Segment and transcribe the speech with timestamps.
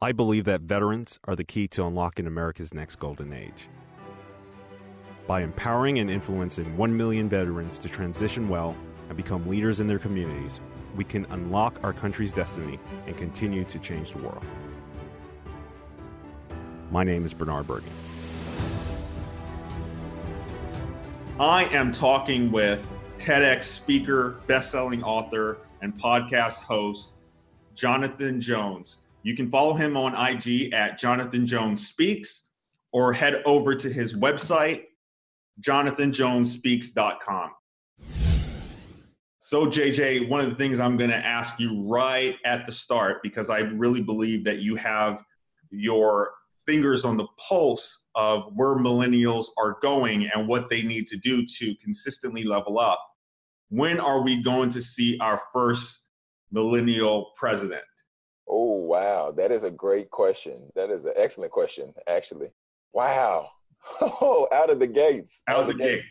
[0.00, 3.68] I believe that veterans are the key to unlocking America's next golden age.
[5.26, 8.76] By empowering and influencing 1 million veterans to transition well
[9.08, 10.60] and become leaders in their communities,
[10.94, 14.44] we can unlock our country's destiny and continue to change the world.
[16.92, 17.90] My name is Bernard Bergen.
[21.40, 22.86] I am talking with
[23.16, 27.14] TEDx speaker, best-selling author, and podcast host
[27.74, 29.00] Jonathan Jones.
[29.22, 32.48] You can follow him on IG at Jonathan Jones Speaks
[32.92, 34.84] or head over to his website,
[35.60, 37.50] jonathanjonesspeaks.com.
[39.40, 43.22] So, JJ, one of the things I'm going to ask you right at the start,
[43.22, 45.22] because I really believe that you have
[45.70, 46.32] your
[46.66, 51.46] fingers on the pulse of where millennials are going and what they need to do
[51.46, 53.02] to consistently level up.
[53.70, 56.08] When are we going to see our first
[56.52, 57.84] millennial president?
[58.88, 59.32] Wow.
[59.36, 60.70] That is a great question.
[60.74, 62.48] That is an excellent question, actually.
[62.92, 63.50] Wow.
[64.00, 65.42] Oh, out of the gates.
[65.48, 66.02] Out, of the, the gate.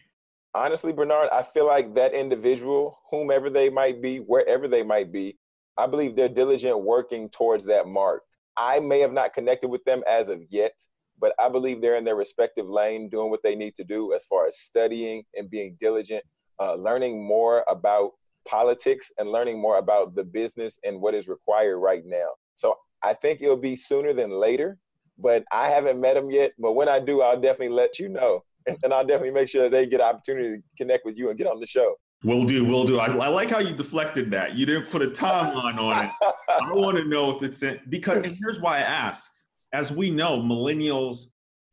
[0.53, 5.37] Honestly, Bernard, I feel like that individual, whomever they might be, wherever they might be,
[5.77, 8.23] I believe they're diligent working towards that mark.
[8.55, 10.71] I may have not connected with them as of yet,
[11.19, 14.23] but I believe they're in their respective lane doing what they need to do as
[14.25, 16.23] far as studying and being diligent,
[16.59, 18.11] uh, learning more about
[18.47, 22.29] politics and learning more about the business and what is required right now.
[22.57, 24.77] So I think it'll be sooner than later,
[25.17, 26.51] but I haven't met them yet.
[26.59, 28.43] But when I do, I'll definitely let you know.
[28.83, 31.37] And I'll definitely make sure that they get an opportunity to connect with you and
[31.37, 31.95] get on the show.
[32.25, 32.99] Will do, will do.
[32.99, 34.55] I, I, like how you deflected that.
[34.55, 36.11] You didn't put a timeline on it.
[36.49, 39.31] I want to know if it's in, because, and here's why I ask.
[39.71, 41.27] As we know, millennials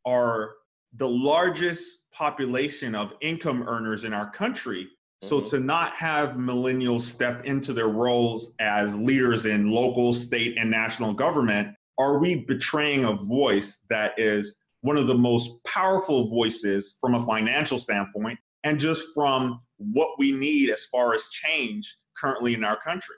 [0.06, 0.52] are
[0.92, 4.88] the largest population of income earners in our country.
[5.22, 5.56] So mm-hmm.
[5.56, 11.14] to not have millennials step into their roles as leaders in local, state, and national
[11.14, 17.14] government, are we betraying a voice that is one of the most powerful voices from
[17.14, 22.64] a financial standpoint and just from what we need as far as change currently in
[22.64, 23.16] our country?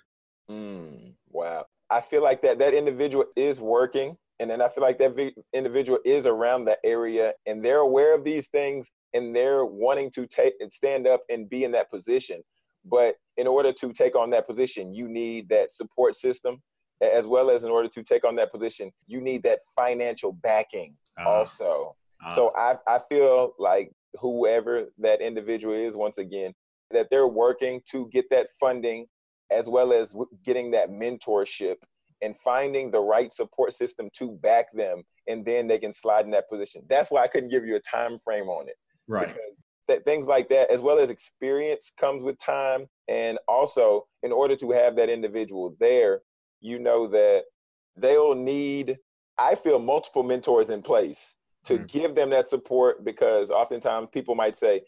[0.50, 1.64] Mm, wow.
[1.90, 5.98] I feel like that that individual is working and then I feel like that individual
[6.04, 10.54] is around that area and they're aware of these things and they're wanting to take
[10.60, 12.42] and stand up and be in that position.
[12.84, 16.62] But in order to take on that position, you need that support system,
[17.00, 20.94] as well as in order to take on that position, you need that financial backing
[21.20, 21.96] uh, also.
[22.24, 23.90] Uh, so I, I feel like
[24.20, 26.54] whoever that individual is, once again,
[26.90, 29.06] that they're working to get that funding
[29.50, 30.14] as well as
[30.44, 31.76] getting that mentorship
[32.22, 36.30] and finding the right support system to back them and then they can slide in
[36.30, 38.74] that position that's why i couldn't give you a time frame on it
[39.08, 44.06] right because that things like that as well as experience comes with time and also
[44.22, 46.22] in order to have that individual there
[46.60, 47.44] you know that
[47.96, 48.98] they'll need
[49.38, 51.84] i feel multiple mentors in place to mm-hmm.
[51.84, 54.80] give them that support because oftentimes people might say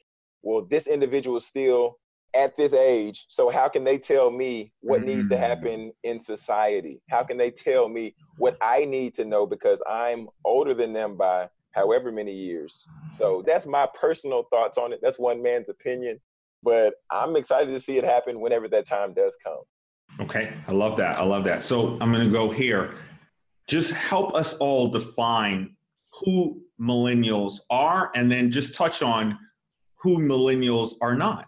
[0.42, 1.98] well this individual is still
[2.34, 3.26] at this age.
[3.28, 5.08] So how can they tell me what mm-hmm.
[5.08, 5.38] needs to mm.
[5.38, 7.00] happen in society?
[7.08, 11.16] How can they tell me what I need to know because I'm older than them
[11.16, 12.86] by however many years.
[13.14, 15.00] So that's my personal thoughts on it.
[15.02, 16.20] That's one man's opinion,
[16.62, 19.60] but I'm excited to see it happen whenever that time does come.
[20.20, 21.18] Okay, I love that.
[21.18, 21.62] I love that.
[21.62, 22.96] So I'm going to go here.
[23.68, 25.76] Just help us all define
[26.20, 29.38] who millennials are and then just touch on
[30.02, 31.46] who millennials are not.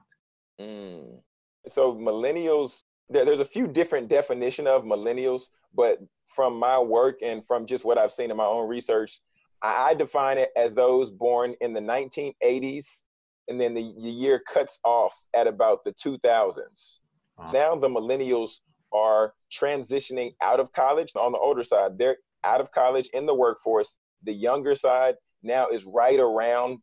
[0.60, 1.20] Mm.
[1.66, 7.66] So millennials, there's a few different definition of millennials, but from my work and from
[7.66, 9.20] just what I've seen in my own research,
[9.62, 13.02] I define it as those born in the 1980s,
[13.48, 16.98] and then the, the year cuts off at about the 2000s.
[17.38, 17.50] Uh-huh.
[17.52, 18.60] Now the millennials
[18.92, 21.98] are transitioning out of college on the older side.
[21.98, 23.96] They're out of college in the workforce.
[24.22, 26.78] The younger side now is right around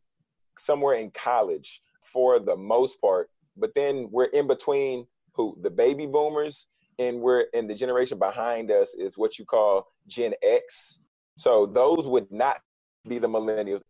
[0.58, 3.28] somewhere in college for the most part
[3.58, 6.66] but then we're in between who the baby boomers
[6.98, 11.06] and we're in the generation behind us is what you call Gen X.
[11.36, 12.60] So those would not
[13.08, 13.82] be the millennials.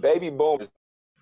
[0.00, 0.68] Baby boomers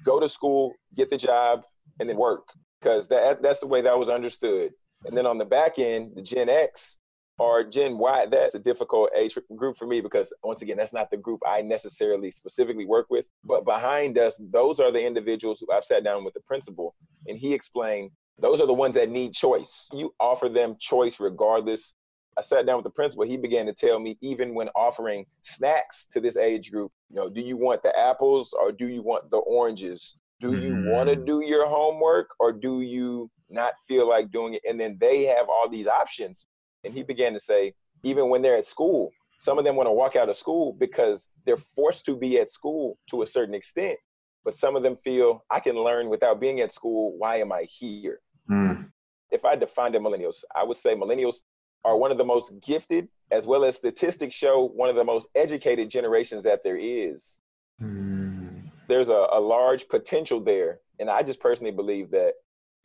[0.04, 1.64] go to school, get the job,
[2.00, 2.48] and then work
[2.80, 4.72] because that that's the way that was understood.
[5.04, 6.98] And then on the back end, the Gen X
[7.38, 11.10] or Gen Y, that's a difficult age group for me because once again, that's not
[11.10, 13.26] the group I necessarily specifically work with.
[13.44, 16.94] But behind us, those are the individuals who I've sat down with the principal
[17.26, 19.88] and he explained those are the ones that need choice.
[19.92, 21.94] You offer them choice regardless.
[22.36, 23.24] I sat down with the principal.
[23.24, 27.30] He began to tell me, even when offering snacks to this age group, you know,
[27.30, 30.16] do you want the apples or do you want the oranges?
[30.40, 30.92] Do you mm.
[30.92, 34.62] want to do your homework or do you not feel like doing it?
[34.68, 36.48] And then they have all these options.
[36.82, 37.72] And he began to say,
[38.02, 41.28] even when they're at school, Some of them want to walk out of school because
[41.44, 43.98] they're forced to be at school to a certain extent.
[44.44, 47.14] But some of them feel I can learn without being at school.
[47.18, 48.20] Why am I here?
[48.50, 48.90] Mm.
[49.30, 51.42] If I defined the millennials, I would say millennials
[51.84, 55.28] are one of the most gifted, as well as statistics show one of the most
[55.34, 57.40] educated generations that there is.
[57.82, 58.70] Mm.
[58.88, 60.80] There's a, a large potential there.
[61.00, 62.34] And I just personally believe that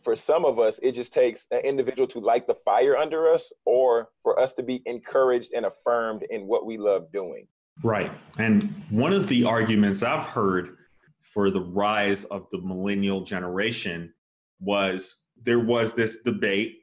[0.02, 3.52] for some of us, it just takes an individual to light the fire under us
[3.66, 7.48] or for us to be encouraged and affirmed in what we love doing.
[7.84, 8.12] Right.
[8.38, 10.78] And one of the arguments I've heard
[11.20, 14.14] for the rise of the millennial generation
[14.60, 16.79] was there was this debate.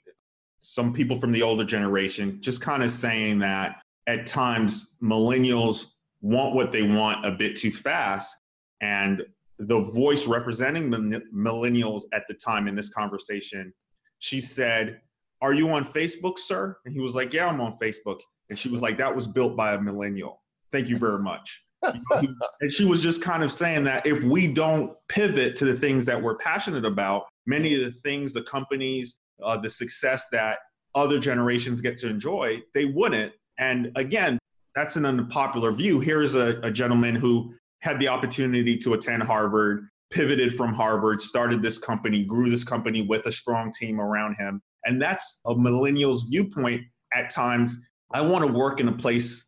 [0.68, 3.76] Some people from the older generation just kind of saying that
[4.08, 5.92] at times millennials
[6.22, 8.34] want what they want a bit too fast.
[8.80, 9.22] And
[9.60, 13.72] the voice representing the millennials at the time in this conversation,
[14.18, 15.00] she said,
[15.40, 16.76] Are you on Facebook, sir?
[16.84, 18.18] And he was like, Yeah, I'm on Facebook.
[18.50, 20.42] And she was like, That was built by a millennial.
[20.72, 21.62] Thank you very much.
[21.82, 26.04] and she was just kind of saying that if we don't pivot to the things
[26.06, 30.58] that we're passionate about, many of the things, the companies, uh, the success that
[30.94, 33.32] other generations get to enjoy, they wouldn't.
[33.58, 34.38] And again,
[34.74, 36.00] that's an unpopular view.
[36.00, 41.62] Here's a, a gentleman who had the opportunity to attend Harvard, pivoted from Harvard, started
[41.62, 44.60] this company, grew this company with a strong team around him.
[44.84, 46.82] And that's a millennial's viewpoint
[47.14, 47.76] at times.
[48.12, 49.46] I want to work in a place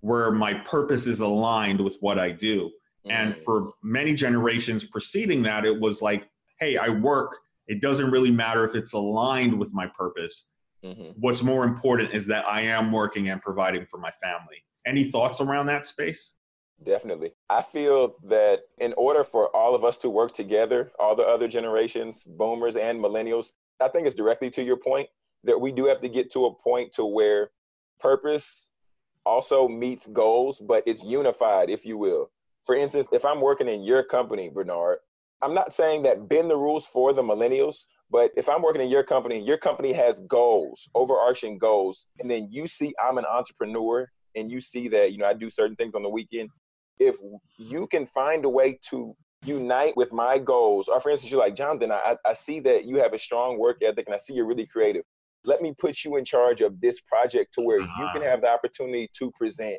[0.00, 2.70] where my purpose is aligned with what I do.
[3.08, 3.36] And mm.
[3.36, 6.28] for many generations preceding that, it was like,
[6.60, 7.36] hey, I work.
[7.68, 10.46] It doesn't really matter if it's aligned with my purpose.
[10.84, 11.12] Mm-hmm.
[11.20, 14.64] What's more important is that I am working and providing for my family.
[14.84, 16.34] Any thoughts around that space?
[16.82, 17.32] Definitely.
[17.48, 21.46] I feel that in order for all of us to work together, all the other
[21.46, 25.08] generations, boomers and millennials, I think it's directly to your point
[25.44, 27.50] that we do have to get to a point to where
[28.00, 28.70] purpose
[29.24, 32.30] also meets goals, but it's unified, if you will.
[32.64, 34.98] For instance, if I'm working in your company, Bernard,
[35.42, 38.88] I'm not saying that bend the rules for the millennials, but if I'm working in
[38.88, 44.08] your company, your company has goals, overarching goals, and then you see I'm an entrepreneur
[44.36, 46.48] and you see that, you know, I do certain things on the weekend.
[46.98, 47.16] If
[47.58, 51.56] you can find a way to unite with my goals, or for instance, you're like,
[51.56, 54.46] Jonathan, I, I see that you have a strong work ethic and I see you're
[54.46, 55.04] really creative
[55.44, 58.22] let me put you in charge of this project to where you can uh-huh.
[58.22, 59.76] have the opportunity to present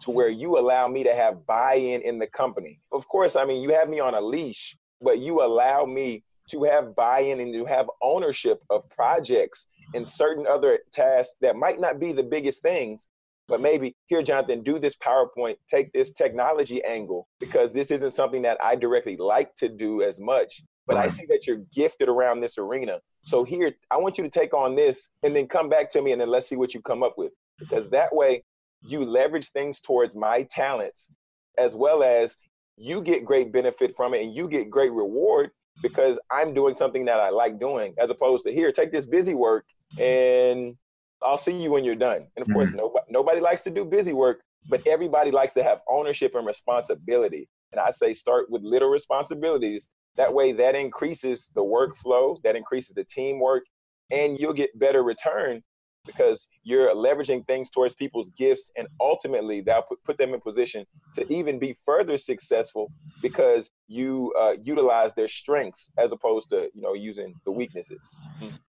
[0.00, 3.62] to where you allow me to have buy-in in the company of course i mean
[3.62, 7.64] you have me on a leash but you allow me to have buy-in and to
[7.64, 13.08] have ownership of projects and certain other tasks that might not be the biggest things
[13.48, 15.56] but maybe here jonathan do this powerpoint.
[15.68, 20.20] Take this technology angle because this isn't something that i directly like to do as
[20.20, 23.00] much but i see that you're gifted around this arena.
[23.26, 26.12] So here, I want you to take on this and then come back to me
[26.12, 27.32] and then let's see what you come up with.
[27.58, 28.44] Because that way
[28.82, 31.10] you leverage things towards my talents
[31.58, 32.36] as well as
[32.76, 35.50] you get great benefit from it and you get great reward
[35.82, 39.34] because I'm doing something that I like doing as opposed to here, take this busy
[39.34, 39.66] work
[39.98, 40.76] and
[41.22, 42.26] I'll see you when you're done.
[42.36, 42.52] And of mm-hmm.
[42.52, 46.46] course, nobody, nobody likes to do busy work, but everybody likes to have ownership and
[46.46, 47.48] responsibility.
[47.72, 52.94] And I say start with little responsibilities that way, that increases the workflow, that increases
[52.94, 53.64] the teamwork,
[54.10, 55.62] and you'll get better return
[56.06, 61.30] because you're leveraging things towards people's gifts and ultimately that'll put, them in position to
[61.30, 62.90] even be further successful
[63.20, 68.22] because you uh, utilize their strengths as opposed to you know using the weaknesses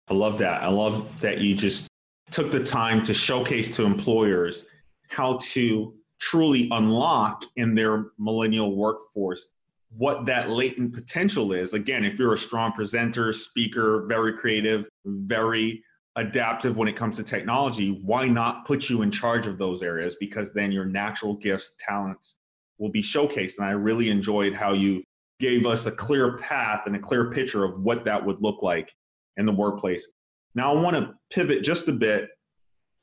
[0.08, 1.88] i love that i love that you just
[2.30, 4.64] took the time to showcase to employers
[5.10, 9.52] how to truly unlock in their millennial workforce
[9.96, 11.72] what that latent potential is.
[11.72, 15.82] Again, if you're a strong presenter, speaker, very creative, very
[16.16, 20.16] adaptive when it comes to technology, why not put you in charge of those areas?
[20.18, 22.36] Because then your natural gifts, talents
[22.78, 23.58] will be showcased.
[23.58, 25.02] And I really enjoyed how you
[25.38, 28.92] gave us a clear path and a clear picture of what that would look like
[29.36, 30.08] in the workplace.
[30.54, 32.30] Now, I want to pivot just a bit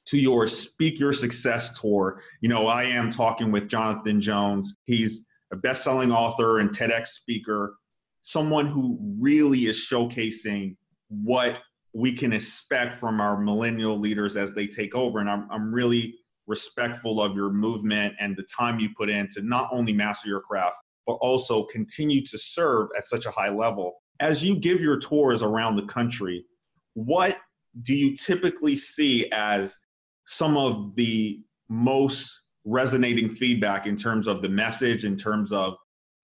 [0.08, 2.20] to your Speak Your Success tour.
[2.42, 4.76] You know, I am talking with Jonathan Jones.
[4.86, 7.76] He's a best-selling author and TEDx speaker,
[8.22, 10.76] someone who really is showcasing
[11.10, 11.60] what
[11.94, 15.20] we can expect from our millennial leaders as they take over.
[15.20, 16.16] And I'm, I'm really
[16.48, 20.42] respectful of your movement and the time you put in to not only master your
[20.42, 23.94] craft, but also continue to serve at such a high level.
[24.20, 26.46] As you give your tours around the country,
[26.94, 27.38] what
[27.82, 29.80] do you typically see as
[30.26, 35.76] some of the most resonating feedback in terms of the message, in terms of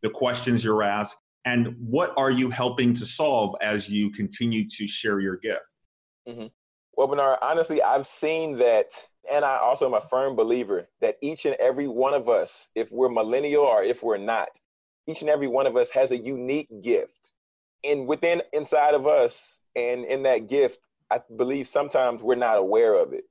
[0.01, 4.87] the questions you're asked, and what are you helping to solve as you continue to
[4.87, 5.61] share your gift?
[6.27, 6.47] Mm-hmm.
[6.95, 8.91] Well, Bernard, honestly, I've seen that
[9.31, 12.91] And I also am a firm believer that each and every one of us, if
[12.91, 14.49] we're millennial or if we're not,
[15.07, 17.33] each and every one of us has a unique gift.
[17.83, 20.79] And within inside of us and in that gift,
[21.11, 23.25] I believe sometimes we're not aware of it.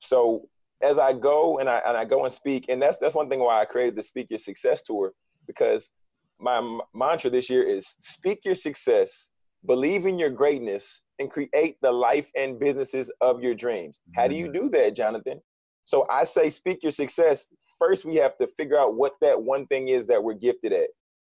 [0.00, 0.48] So
[0.82, 3.40] as I go and I and I go and speak, and that's that's one thing
[3.40, 5.12] why I created the Speak Your Success Tour,
[5.46, 5.92] because
[6.38, 9.30] my m- mantra this year is speak your success,
[9.66, 14.00] believe in your greatness, and create the life and businesses of your dreams.
[14.16, 14.64] How do you mm-hmm.
[14.64, 15.40] do that, Jonathan?
[15.84, 17.52] So I say speak your success.
[17.78, 20.88] First, we have to figure out what that one thing is that we're gifted at.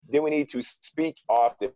[0.10, 1.72] Then we need to speak often,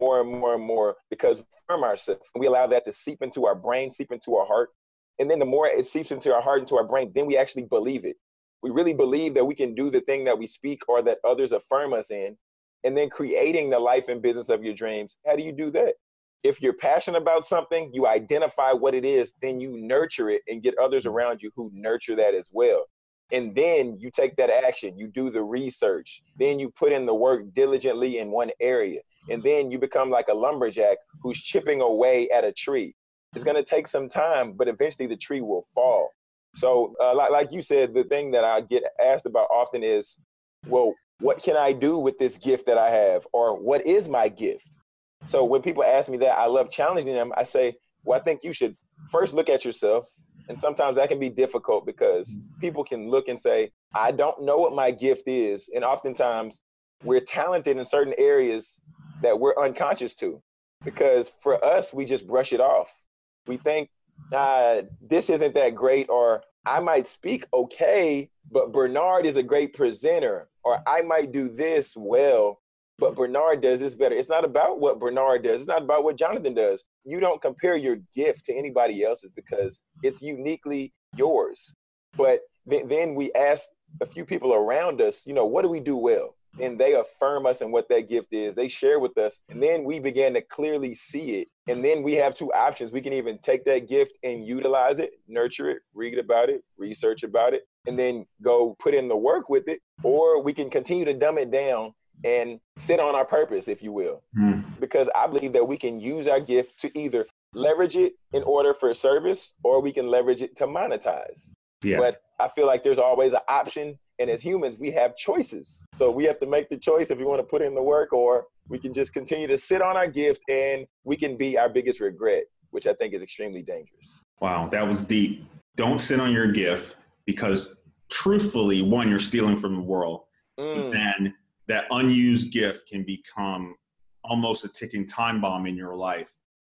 [0.00, 2.28] more and more and more, because from ourselves.
[2.34, 4.70] We allow that to seep into our brain, seep into our heart.
[5.18, 7.64] And then the more it seeps into our heart, into our brain, then we actually
[7.64, 8.16] believe it.
[8.62, 11.52] We really believe that we can do the thing that we speak or that others
[11.52, 12.36] affirm us in.
[12.84, 15.18] And then creating the life and business of your dreams.
[15.26, 15.94] How do you do that?
[16.42, 20.62] If you're passionate about something, you identify what it is, then you nurture it and
[20.62, 21.14] get others mm-hmm.
[21.14, 22.86] around you who nurture that as well.
[23.32, 27.14] And then you take that action, you do the research, then you put in the
[27.14, 29.00] work diligently in one area.
[29.28, 32.96] And then you become like a lumberjack who's chipping away at a tree.
[33.34, 36.10] It's going to take some time, but eventually the tree will fall.
[36.56, 40.18] So, uh, like, like you said, the thing that I get asked about often is,
[40.66, 43.26] well, what can I do with this gift that I have?
[43.32, 44.78] Or what is my gift?
[45.26, 47.32] So, when people ask me that, I love challenging them.
[47.36, 47.74] I say,
[48.04, 48.76] well, I think you should
[49.10, 50.08] first look at yourself.
[50.48, 54.56] And sometimes that can be difficult because people can look and say, I don't know
[54.56, 55.70] what my gift is.
[55.74, 56.62] And oftentimes
[57.04, 58.80] we're talented in certain areas
[59.22, 60.42] that we're unconscious to
[60.84, 63.04] because for us, we just brush it off.
[63.46, 63.90] We think,
[64.32, 69.74] uh, this isn't that great, or I might speak okay, but Bernard is a great
[69.74, 72.60] presenter, or I might do this well,
[72.98, 73.22] but mm-hmm.
[73.22, 74.14] Bernard does this better.
[74.14, 75.62] It's not about what Bernard does.
[75.62, 76.84] It's not about what Jonathan does.
[77.04, 81.74] You don't compare your gift to anybody else's because it's uniquely yours.
[82.16, 83.68] But th- then we ask
[84.00, 86.36] a few people around us, you know, what do we do well?
[86.58, 88.54] and they affirm us and what that gift is.
[88.54, 91.50] They share with us, and then we begin to clearly see it.
[91.68, 92.92] And then we have two options.
[92.92, 97.22] We can even take that gift and utilize it, nurture it, read about it, research
[97.22, 99.80] about it, and then go put in the work with it.
[100.02, 103.92] Or we can continue to dumb it down and sit on our purpose, if you
[103.92, 104.22] will.
[104.36, 104.64] Mm.
[104.80, 108.74] Because I believe that we can use our gift to either leverage it in order
[108.74, 111.52] for service or we can leverage it to monetize.
[111.82, 111.98] Yeah.
[111.98, 115.86] But I feel like there's always an option and as humans, we have choices.
[115.94, 118.12] So we have to make the choice if we want to put in the work
[118.12, 121.70] or we can just continue to sit on our gift and we can be our
[121.70, 124.26] biggest regret, which I think is extremely dangerous.
[124.38, 125.46] Wow, that was deep.
[125.74, 127.74] Don't sit on your gift because
[128.10, 130.22] truthfully, one, you're stealing from the world.
[130.58, 130.94] Mm.
[130.94, 131.32] And
[131.68, 133.76] that unused gift can become
[134.24, 136.32] almost a ticking time bomb in your life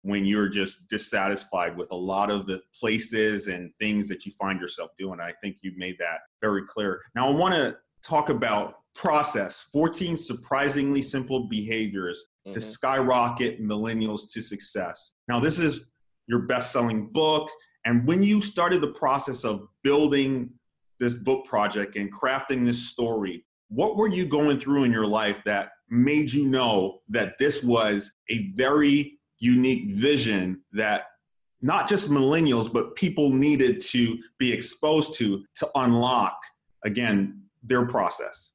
[0.03, 4.61] when you're just dissatisfied with a lot of the places and things that you find
[4.61, 5.21] yourself doing.
[5.21, 7.01] I think you made that very clear.
[7.15, 12.53] Now, I want to talk about process 14 surprisingly simple behaviors mm-hmm.
[12.53, 15.13] to skyrocket millennials to success.
[15.29, 15.85] Now, this is
[16.27, 17.51] your best selling book.
[17.85, 20.51] And when you started the process of building
[21.01, 25.43] this book project and crafting this story, what were you going through in your life
[25.45, 31.05] that made you know that this was a very unique vision that
[31.63, 36.37] not just millennials, but people needed to be exposed to to unlock,
[36.85, 38.53] again, their process?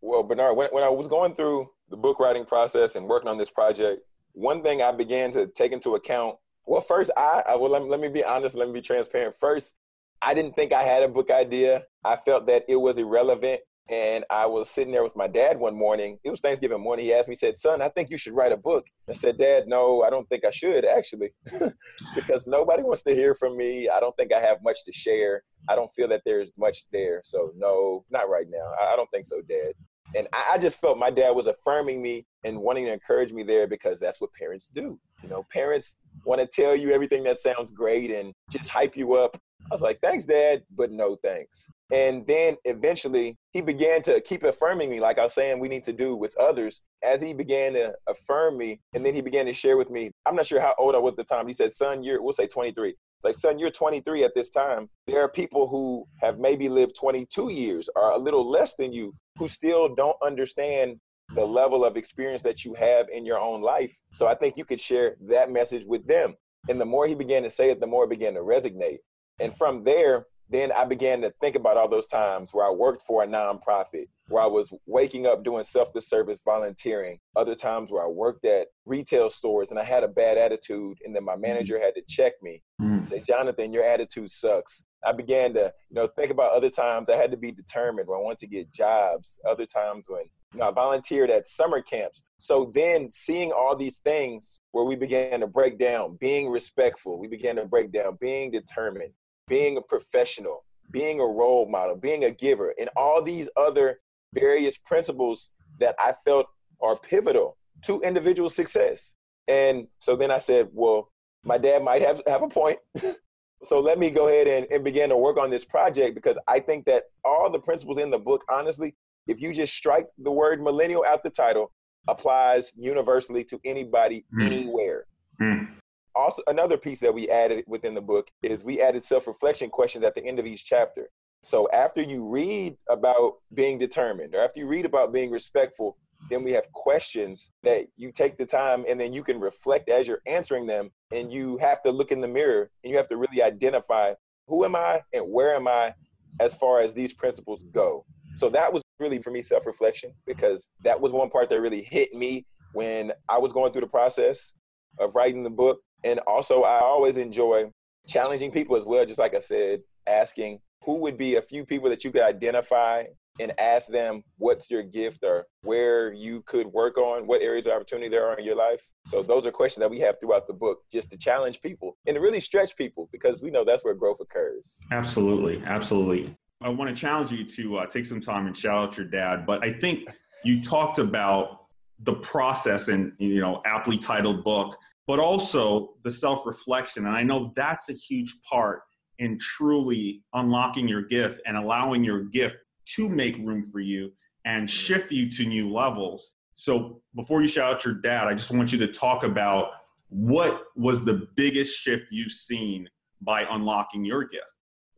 [0.00, 3.38] Well, Bernard, when, when I was going through the book writing process and working on
[3.38, 6.36] this project, one thing I began to take into account.
[6.66, 9.34] Well, first, I, I well, let me, let me be honest, let me be transparent.
[9.38, 9.76] First,
[10.22, 11.84] I didn't think I had a book idea.
[12.04, 15.76] I felt that it was irrelevant and I was sitting there with my dad one
[15.76, 16.18] morning.
[16.24, 17.04] It was Thanksgiving morning.
[17.04, 18.84] He asked me, he said, Son, I think you should write a book.
[19.08, 21.30] I said, Dad, no, I don't think I should actually,
[22.14, 23.88] because nobody wants to hear from me.
[23.88, 25.42] I don't think I have much to share.
[25.68, 27.20] I don't feel that there's much there.
[27.24, 28.72] So, no, not right now.
[28.80, 29.74] I don't think so, Dad.
[30.14, 33.66] And I just felt my dad was affirming me and wanting to encourage me there
[33.66, 34.98] because that's what parents do.
[35.22, 39.14] You know, parents want to tell you everything that sounds great and just hype you
[39.14, 41.70] up I was like, thanks, dad, but no thanks.
[41.92, 45.82] And then eventually he began to keep affirming me, like I was saying, we need
[45.84, 46.82] to do with others.
[47.02, 50.36] As he began to affirm me, and then he began to share with me, I'm
[50.36, 51.48] not sure how old I was at the time.
[51.48, 52.90] He said, son, you're, we'll say 23.
[52.90, 54.88] It's like, son, you're 23 at this time.
[55.08, 59.14] There are people who have maybe lived 22 years or a little less than you
[59.36, 61.00] who still don't understand
[61.34, 63.98] the level of experience that you have in your own life.
[64.12, 66.34] So I think you could share that message with them.
[66.68, 68.98] And the more he began to say it, the more it began to resonate.
[69.40, 73.02] And from there, then I began to think about all those times where I worked
[73.02, 78.04] for a nonprofit, where I was waking up doing selfless service volunteering, other times where
[78.04, 81.42] I worked at retail stores and I had a bad attitude, and then my mm-hmm.
[81.42, 83.04] manager had to check me mm.
[83.04, 84.84] say, Jonathan, your attitude sucks.
[85.04, 88.18] I began to, you know, think about other times I had to be determined when
[88.18, 92.24] I wanted to get jobs, other times when you know, I volunteered at summer camps.
[92.38, 97.28] So then seeing all these things where we began to break down, being respectful, we
[97.28, 99.12] began to break down, being determined,
[99.48, 104.00] being a professional, being a role model, being a giver, and all these other
[104.34, 106.46] various principles that I felt
[106.80, 109.16] are pivotal to individual success.
[109.48, 111.12] And so then I said, well,
[111.44, 112.78] my dad might have, have a point.
[113.62, 116.60] so let me go ahead and, and begin to work on this project because I
[116.60, 118.94] think that all the principles in the book, honestly,
[119.26, 121.72] if you just strike the word millennial out the title,
[122.08, 124.46] applies universally to anybody mm.
[124.46, 125.06] anywhere.
[125.40, 125.76] Mm
[126.16, 130.14] also another piece that we added within the book is we added self-reflection questions at
[130.14, 131.10] the end of each chapter.
[131.42, 135.96] So after you read about being determined or after you read about being respectful
[136.30, 140.06] then we have questions that you take the time and then you can reflect as
[140.06, 143.16] you're answering them and you have to look in the mirror and you have to
[143.16, 144.12] really identify
[144.48, 145.94] who am i and where am i
[146.40, 148.04] as far as these principles go.
[148.36, 152.14] So that was really for me self-reflection because that was one part that really hit
[152.14, 154.52] me when i was going through the process
[154.98, 157.70] of writing the book and also, I always enjoy
[158.06, 159.04] challenging people as well.
[159.04, 163.04] Just like I said, asking who would be a few people that you could identify
[163.38, 167.72] and ask them what's your gift or where you could work on, what areas of
[167.72, 168.88] opportunity there are in your life.
[169.06, 172.14] So those are questions that we have throughout the book just to challenge people and
[172.14, 174.80] to really stretch people because we know that's where growth occurs.
[174.90, 175.62] Absolutely.
[175.66, 176.34] Absolutely.
[176.62, 179.44] I want to challenge you to uh, take some time and shout out your dad.
[179.44, 180.08] But I think
[180.44, 181.66] you talked about
[182.00, 187.06] the process and, you know, aptly titled book but also the self reflection.
[187.06, 188.82] And I know that's a huge part
[189.18, 192.56] in truly unlocking your gift and allowing your gift
[192.96, 194.12] to make room for you
[194.44, 196.32] and shift you to new levels.
[196.52, 199.70] So before you shout out your dad, I just want you to talk about
[200.08, 202.88] what was the biggest shift you've seen
[203.20, 204.44] by unlocking your gift?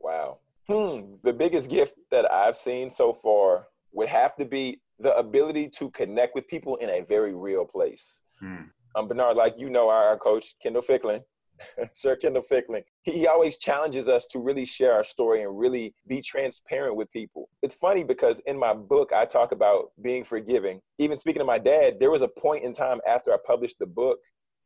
[0.01, 0.39] Wow.
[0.69, 1.15] Hmm.
[1.23, 5.91] The biggest gift that I've seen so far would have to be the ability to
[5.91, 8.23] connect with people in a very real place.
[8.41, 11.23] Hmm um, Bernard, like you know, our, our coach, Kendall Ficklin,
[11.93, 16.21] Sir Kendall Ficklin, he always challenges us to really share our story and really be
[16.21, 17.49] transparent with people.
[17.63, 20.81] It's funny because in my book, I talk about being forgiving.
[20.99, 23.87] Even speaking to my dad, there was a point in time after I published the
[23.87, 24.19] book,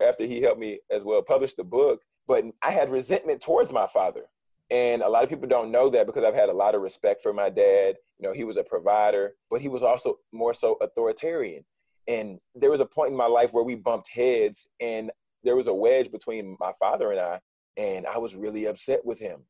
[0.02, 3.87] after he helped me as well publish the book, but I had resentment towards my
[3.87, 4.22] father.
[4.70, 7.22] And a lot of people don't know that because I've had a lot of respect
[7.22, 7.96] for my dad.
[8.18, 11.64] You know, he was a provider, but he was also more so authoritarian.
[12.09, 15.11] And there was a point in my life where we bumped heads and
[15.45, 17.41] there was a wedge between my father and I,
[17.77, 19.43] and I was really upset with him.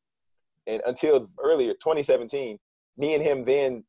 [0.67, 2.57] And until earlier, 2017,
[2.97, 3.83] me and him then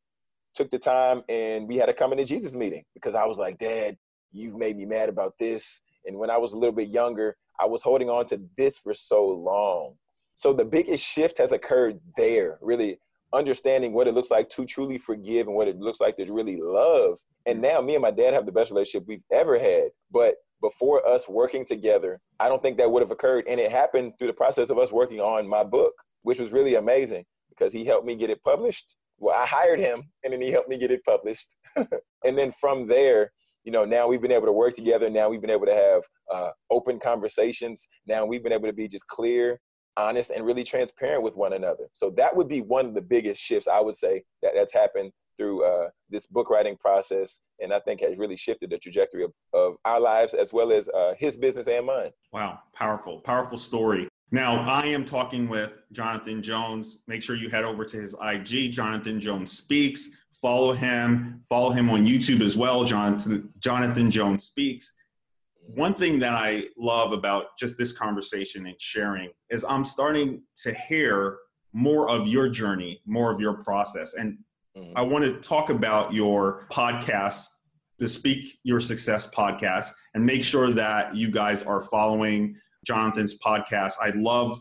[0.55, 3.59] took the time and we had a coming to Jesus meeting because I was like,
[3.59, 3.96] Dad,
[4.33, 5.83] you've made me mad about this.
[6.07, 8.94] And when I was a little bit younger, I was holding on to this for
[8.94, 9.94] so long.
[10.35, 12.98] So the biggest shift has occurred there, really
[13.33, 16.61] understanding what it looks like to truly forgive and what it looks like to really
[16.61, 17.20] love.
[17.46, 19.90] And now me and my dad have the best relationship we've ever had.
[20.11, 23.44] But before us working together, I don't think that would have occurred.
[23.48, 26.74] And it happened through the process of us working on my book, which was really
[26.74, 28.96] amazing because he helped me get it published.
[29.18, 31.57] Well, I hired him and then he helped me get it published.
[31.76, 33.33] and then from there,
[33.64, 35.09] you know, now we've been able to work together.
[35.09, 36.02] Now we've been able to have
[36.33, 37.88] uh, open conversations.
[38.07, 39.61] Now we've been able to be just clear
[39.96, 41.88] honest and really transparent with one another.
[41.92, 45.12] So that would be one of the biggest shifts I would say that that's happened
[45.36, 49.32] through uh, this book writing process, and I think has really shifted the trajectory of,
[49.52, 52.10] of our lives as well as uh, his business and mine.
[52.32, 54.08] Wow, powerful, powerful story.
[54.30, 56.98] Now I am talking with Jonathan Jones.
[57.06, 60.08] Make sure you head over to his IG, Jonathan Jones Speaks.
[60.32, 61.40] Follow him.
[61.48, 64.94] Follow him on YouTube as well, Jonathan Jonathan Jones Speaks
[65.66, 70.74] one thing that I love about just this conversation and sharing is I'm starting to
[70.74, 71.38] hear
[71.72, 74.14] more of your journey, more of your process.
[74.14, 74.38] And
[74.76, 74.92] mm-hmm.
[74.96, 77.46] I want to talk about your podcast,
[77.98, 82.56] the Speak Your Success podcast, and make sure that you guys are following
[82.87, 83.94] Jonathan's podcast.
[84.02, 84.58] I love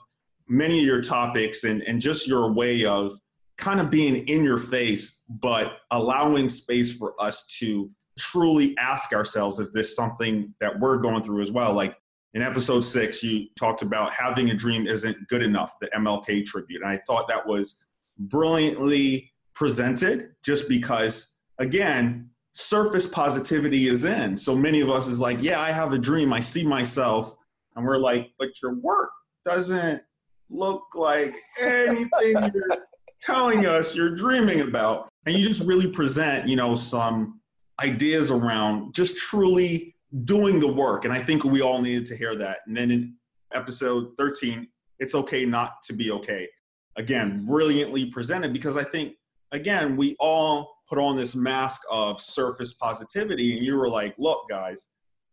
[0.47, 3.17] many of your topics and, and just your way of
[3.57, 9.59] kind of being in your face, but allowing space for us to truly ask ourselves
[9.59, 11.73] if this something that we're going through as well.
[11.73, 11.95] Like
[12.33, 16.81] in episode six, you talked about having a dream isn't good enough, the MLK tribute.
[16.81, 17.79] And I thought that was
[18.17, 24.37] brilliantly presented just because, again, surface positivity is in.
[24.37, 26.33] So many of us is like, yeah, I have a dream.
[26.33, 27.35] I see myself.
[27.75, 29.09] And we're like, but your work
[29.45, 30.01] doesn't
[30.49, 32.09] look like anything
[32.53, 32.77] you're
[33.21, 35.09] telling us you're dreaming about.
[35.25, 37.39] And you just really present, you know, some
[37.81, 41.05] ideas around just truly doing the work.
[41.05, 42.59] And I think we all needed to hear that.
[42.67, 43.15] And then in
[43.53, 44.67] episode 13,
[44.99, 46.47] it's okay not to be okay.
[46.95, 49.15] Again, brilliantly presented because I think,
[49.53, 53.55] again, we all put on this mask of surface positivity.
[53.55, 54.87] And you were like, look, guys,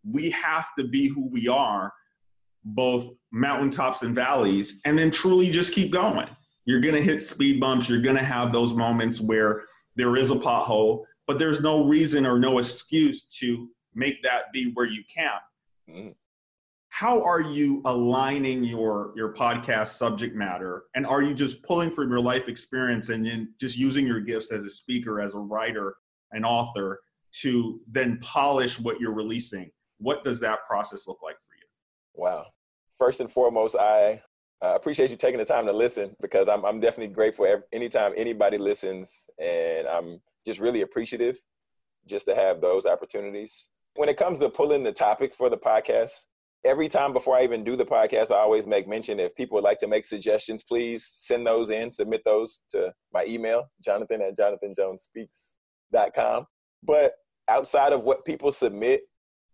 [0.09, 1.93] we have to be who we are,
[2.65, 6.29] both mountaintops and valleys, and then truly just keep going.
[6.67, 7.89] You're going to hit speed bumps.
[7.89, 9.63] You're going to have those moments where
[9.97, 14.71] there is a pothole, but there's no reason or no excuse to make that be
[14.75, 15.43] where you camp.
[15.89, 16.15] Mm.
[16.91, 22.11] How are you aligning your your podcast subject matter, and are you just pulling from
[22.11, 25.95] your life experience and then just using your gifts as a speaker, as a writer,
[26.33, 27.01] an author
[27.41, 29.71] to then polish what you're releasing?
[29.99, 31.67] What does that process look like for you?
[32.15, 32.47] Wow.
[32.99, 34.21] First and foremost, I
[34.63, 38.13] uh, appreciate you taking the time to listen because I'm, I'm definitely grateful every, anytime
[38.17, 41.39] anybody listens, and I'm just really appreciative
[42.07, 43.69] just to have those opportunities.
[43.95, 46.27] When it comes to pulling the topics for the podcast,
[46.65, 49.65] every time before I even do the podcast, I always make mention if people would
[49.65, 54.37] like to make suggestions, please send those in, submit those to my email, jonathan at
[54.37, 56.47] jonathanjonesspeaks.com.
[56.83, 57.13] But
[57.49, 59.03] outside of what people submit,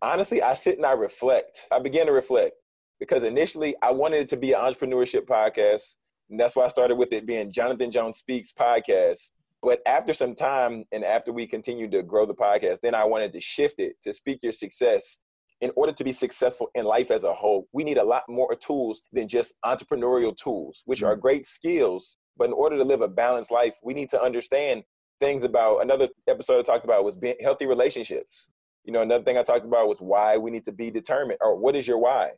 [0.02, 1.66] honestly, I sit and I reflect.
[1.72, 2.54] I begin to reflect
[2.98, 5.96] because initially I wanted it to be an entrepreneurship podcast.
[6.30, 9.32] And that's why I started with it being Jonathan Jones Speaks podcast.
[9.62, 13.32] But after some time and after we continued to grow the podcast, then I wanted
[13.32, 15.20] to shift it to Speak Your Success.
[15.60, 18.54] In order to be successful in life as a whole, we need a lot more
[18.54, 21.22] tools than just entrepreneurial tools, which are mm-hmm.
[21.22, 22.18] great skills.
[22.36, 24.84] But in order to live a balanced life, we need to understand
[25.20, 28.50] things about another episode I talked about was being healthy relationships.
[28.84, 31.56] You know, another thing I talked about was why we need to be determined or
[31.56, 32.32] what is your why?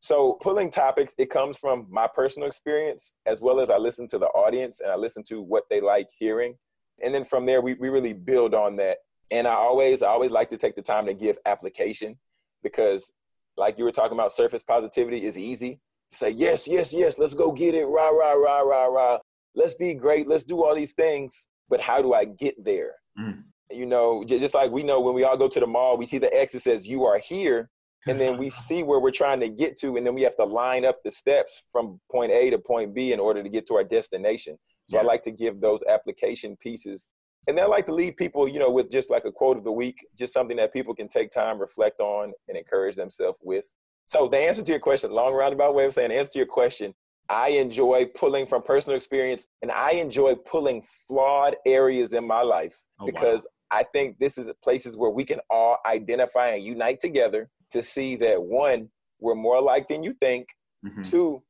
[0.00, 4.18] So pulling topics, it comes from my personal experience as well as I listen to
[4.18, 6.56] the audience and I listen to what they like hearing.
[7.02, 8.98] And then from there, we, we really build on that.
[9.30, 12.18] And I always, I always like to take the time to give application
[12.64, 13.12] because
[13.56, 15.78] like you were talking about surface positivity is easy.
[16.10, 17.84] To say, yes, yes, yes, let's go get it.
[17.84, 19.18] Rah, rah, rah, rah, rah.
[19.54, 20.26] Let's be great.
[20.26, 21.46] Let's do all these things.
[21.68, 22.94] But how do I get there?
[23.18, 26.06] Mm you know, just like we know when we all go to the mall, we
[26.06, 27.70] see the X that says you are here,
[28.06, 30.44] and then we see where we're trying to get to, and then we have to
[30.44, 33.74] line up the steps from point A to point B in order to get to
[33.76, 34.58] our destination.
[34.88, 35.02] So yeah.
[35.02, 37.08] I like to give those application pieces.
[37.46, 39.64] And then I like to leave people, you know, with just like a quote of
[39.64, 43.70] the week, just something that people can take time, reflect on, and encourage themselves with.
[44.06, 46.46] So the answer to your question, long roundabout way of saying, the answer to your
[46.46, 46.94] question,
[47.28, 52.76] I enjoy pulling from personal experience and I enjoy pulling flawed areas in my life
[53.00, 57.48] oh, because I think this is places where we can all identify and unite together
[57.70, 60.48] to see that one, we're more alike than you think.
[60.84, 61.02] Mm-hmm.
[61.02, 61.42] Two,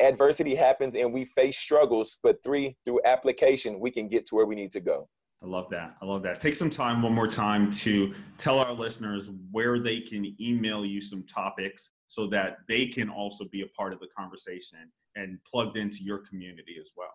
[0.00, 2.18] adversity happens and we face struggles.
[2.22, 5.08] But three, through application, we can get to where we need to go.
[5.42, 5.96] I love that.
[6.02, 6.38] I love that.
[6.38, 11.00] Take some time, one more time, to tell our listeners where they can email you
[11.00, 14.78] some topics so that they can also be a part of the conversation
[15.16, 17.14] and plugged into your community as well.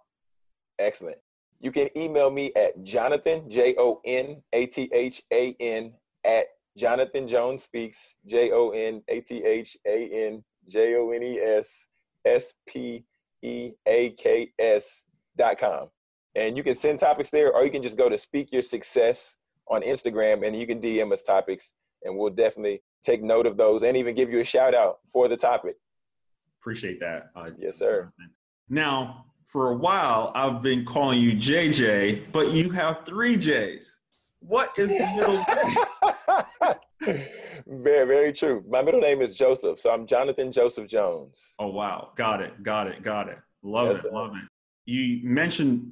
[0.80, 1.18] Excellent.
[1.60, 5.94] You can email me at Jonathan, J O N A T H A N,
[6.26, 6.46] at
[6.78, 11.40] Jonathan Jones Speaks, J O N A T H A N J O N E
[11.40, 11.90] S
[12.26, 13.06] S P
[13.42, 15.06] E A K S
[15.38, 15.90] dot com.
[16.36, 19.38] And you can send topics there, or you can just go to Speak Your Success
[19.68, 23.84] on Instagram and you can DM us topics, and we'll definitely take note of those
[23.84, 25.76] and even give you a shout out for the topic.
[26.62, 27.30] Appreciate that.
[27.36, 28.12] Uh, yes, sir.
[28.70, 34.00] Now, for a while, I've been calling you JJ, but you have three J's.
[34.40, 35.46] What is the middle
[37.68, 38.64] very, very true.
[38.68, 41.56] My middle name is Joseph, so I'm Jonathan Joseph Jones.
[41.60, 43.38] Oh wow, got it, got it, got it.
[43.64, 44.12] Love yes, it, sir.
[44.12, 44.44] love it.
[44.86, 45.92] You mentioned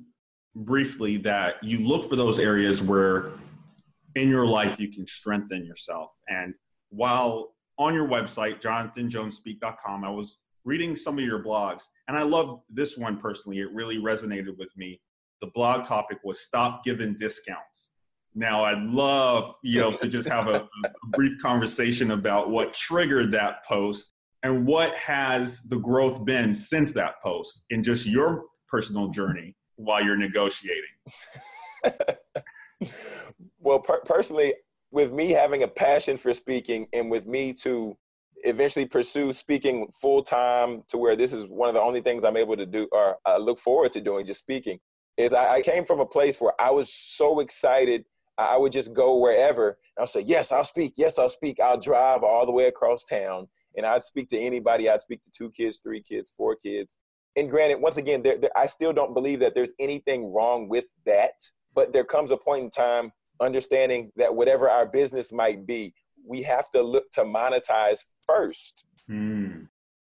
[0.55, 3.31] briefly that you look for those areas where
[4.15, 6.19] in your life you can strengthen yourself.
[6.29, 6.53] And
[6.89, 12.61] while on your website, jonathanjonesspeak.com, I was reading some of your blogs, and I loved
[12.69, 13.59] this one personally.
[13.59, 15.01] It really resonated with me.
[15.41, 17.91] The blog topic was stop giving discounts.
[18.35, 23.31] Now, I'd love you know to just have a, a brief conversation about what triggered
[23.33, 24.11] that post
[24.43, 30.03] and what has the growth been since that post in just your personal journey while
[30.03, 30.83] you're negotiating.
[33.59, 34.53] well, per- personally,
[34.91, 37.97] with me having a passion for speaking and with me to
[38.43, 42.38] eventually pursue speaking full time to where this is one of the only things I'm
[42.38, 44.79] able to do or I look forward to doing, just speaking,
[45.17, 48.05] is I, I came from a place where I was so excited.
[48.38, 49.77] I would just go wherever.
[49.99, 50.93] I'll say, Yes, I'll speak.
[50.97, 51.59] Yes, I'll speak.
[51.59, 54.89] I'll drive all the way across town and I'd speak to anybody.
[54.89, 56.97] I'd speak to two kids, three kids, four kids.
[57.35, 60.85] And granted, once again, there, there, I still don't believe that there's anything wrong with
[61.05, 61.33] that.
[61.73, 65.93] But there comes a point in time understanding that whatever our business might be,
[66.25, 68.85] we have to look to monetize first.
[69.09, 69.67] Mm.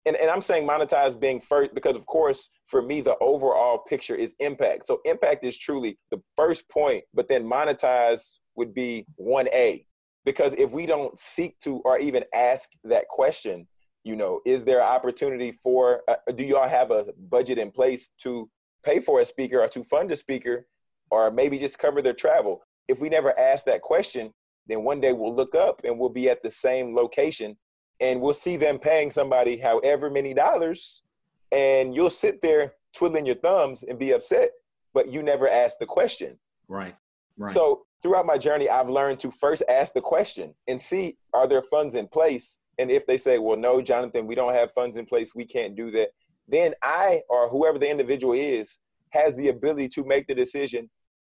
[0.06, 4.16] And, and I'm saying monetize being first because, of course, for me, the overall picture
[4.16, 4.88] is impact.
[4.88, 9.86] So impact is truly the first point, but then monetize would be 1A.
[10.26, 13.68] Because if we don't seek to or even ask that question,
[14.04, 18.12] you know, is there an opportunity for, uh, do y'all have a budget in place
[18.20, 18.50] to
[18.84, 20.66] pay for a speaker or to fund a speaker
[21.10, 22.62] or maybe just cover their travel?
[22.88, 24.34] If we never ask that question,
[24.68, 27.58] then one day we'll look up and we'll be at the same location
[28.00, 31.04] and we'll see them paying somebody however many dollars
[31.52, 34.50] and you'll sit there twiddling your thumbs and be upset
[34.94, 36.38] but you never asked the question
[36.68, 36.96] right
[37.38, 41.48] right so throughout my journey i've learned to first ask the question and see are
[41.48, 44.98] there funds in place and if they say well no jonathan we don't have funds
[44.98, 46.10] in place we can't do that
[46.48, 48.80] then i or whoever the individual is
[49.10, 50.90] has the ability to make the decision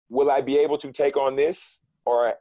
[0.09, 2.35] will i be able to take on this or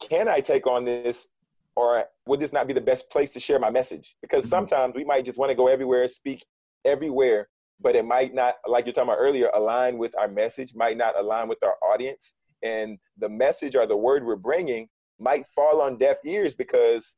[0.00, 1.28] can I take on this
[1.74, 4.16] or would this not be the best place to share my message?
[4.22, 4.50] Because mm-hmm.
[4.50, 6.44] sometimes we might just want to go everywhere, speak
[6.84, 7.48] everywhere,
[7.80, 11.18] but it might not, like you're talking about earlier, align with our message, might not
[11.18, 12.34] align with our audience.
[12.62, 17.16] And the message or the word we're bringing might fall on deaf ears because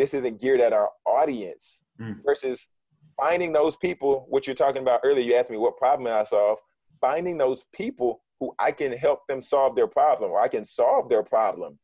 [0.00, 2.16] this isn't geared at our audience mm.
[2.24, 2.70] versus
[3.16, 6.58] finding those people, what you're talking about earlier, you asked me what problem I solve,
[7.02, 11.10] finding those people who I can help them solve their problem or I can solve
[11.10, 11.78] their problem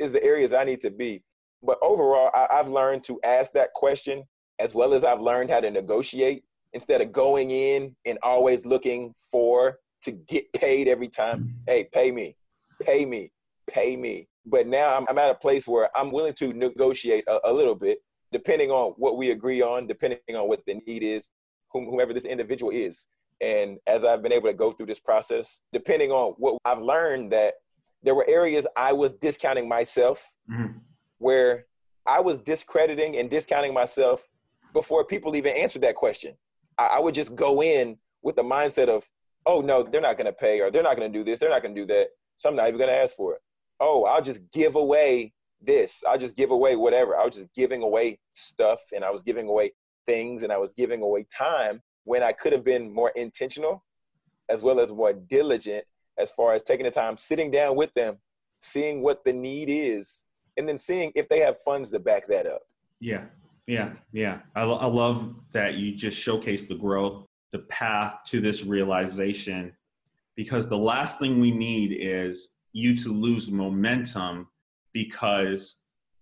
[0.00, 1.22] is the areas I need to be.
[1.62, 4.24] But overall, I, I've learned to ask that question
[4.58, 9.14] as well as I've learned how to negotiate instead of going in and always looking
[9.30, 11.38] for to get paid every time.
[11.40, 11.56] Mm-hmm.
[11.68, 12.36] Hey, pay me,
[12.82, 13.30] pay me,
[13.68, 14.26] pay me.
[14.46, 17.74] But now I'm, I'm at a place where I'm willing to negotiate a, a, little
[17.74, 21.30] bit, depending on what we agree on, depending on what the need is,
[21.72, 23.06] whomever this individual is.
[23.40, 27.32] And as I've been able to go through this process, depending on what I've learned
[27.32, 27.54] that
[28.02, 30.78] there were areas I was discounting myself, mm-hmm.
[31.18, 31.66] where
[32.06, 34.28] I was discrediting and discounting myself
[34.72, 36.34] before people even answered that question.
[36.78, 39.08] I, I would just go in with the mindset of,
[39.46, 41.50] oh no, they're not going to pay, or they're not going to do this, they're
[41.50, 43.40] not going to do that, so I'm not even going to ask for it.
[43.80, 46.04] Oh, I'll just give away this.
[46.08, 47.16] I'll just give away whatever.
[47.16, 49.72] I was just giving away stuff, and I was giving away
[50.06, 53.84] things, and I was giving away time when I could have been more intentional,
[54.48, 55.84] as well as more diligent
[56.18, 58.18] as far as taking the time, sitting down with them,
[58.60, 60.24] seeing what the need is,
[60.56, 62.62] and then seeing if they have funds to back that up.
[63.00, 63.24] Yeah,
[63.66, 64.40] yeah, yeah.
[64.54, 69.72] I, I love that you just showcase the growth, the path to this realization,
[70.36, 74.48] because the last thing we need is you to lose momentum
[74.92, 75.76] because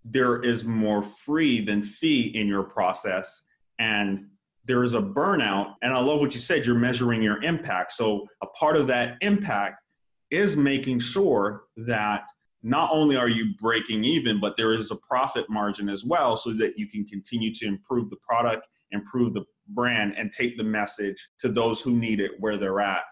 [0.04, 3.42] there is more free than fee in your process
[3.78, 4.26] and
[4.64, 8.26] there is a burnout and i love what you said you're measuring your impact so
[8.42, 9.82] a part of that impact
[10.30, 12.24] is making sure that
[12.62, 16.52] not only are you breaking even, but there is a profit margin as well so
[16.54, 21.28] that you can continue to improve the product, improve the brand, and take the message
[21.38, 23.02] to those who need it where they're at.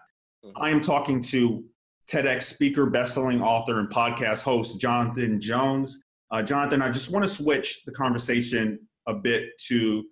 [0.43, 0.61] Mm-hmm.
[0.61, 1.63] I am talking to
[2.11, 6.03] TEDx speaker, bestselling author, and podcast host Jonathan Jones.
[6.31, 10.05] Uh, Jonathan, I just want to switch the conversation a bit to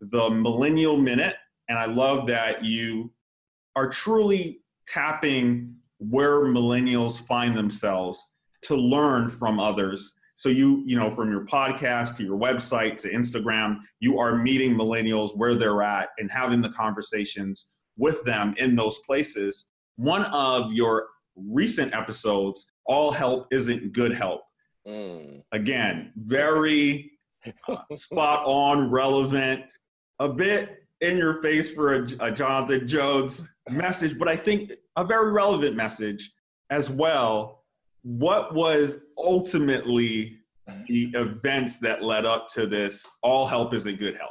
[0.00, 1.36] the Millennial Minute.
[1.68, 3.12] And I love that you
[3.76, 8.20] are truly tapping where millennials find themselves
[8.62, 13.10] to learn from others so you you know from your podcast to your website to
[13.10, 18.76] instagram you are meeting millennials where they're at and having the conversations with them in
[18.76, 21.06] those places one of your
[21.50, 24.42] recent episodes all help isn't good help
[24.86, 25.42] mm.
[25.52, 27.10] again very
[27.68, 29.70] uh, spot on relevant
[30.18, 35.04] a bit in your face for a, a jonathan jones message but i think a
[35.04, 36.32] very relevant message
[36.70, 37.64] as well.
[38.02, 40.38] What was ultimately
[40.86, 43.06] the events that led up to this?
[43.22, 44.30] All help is a good help.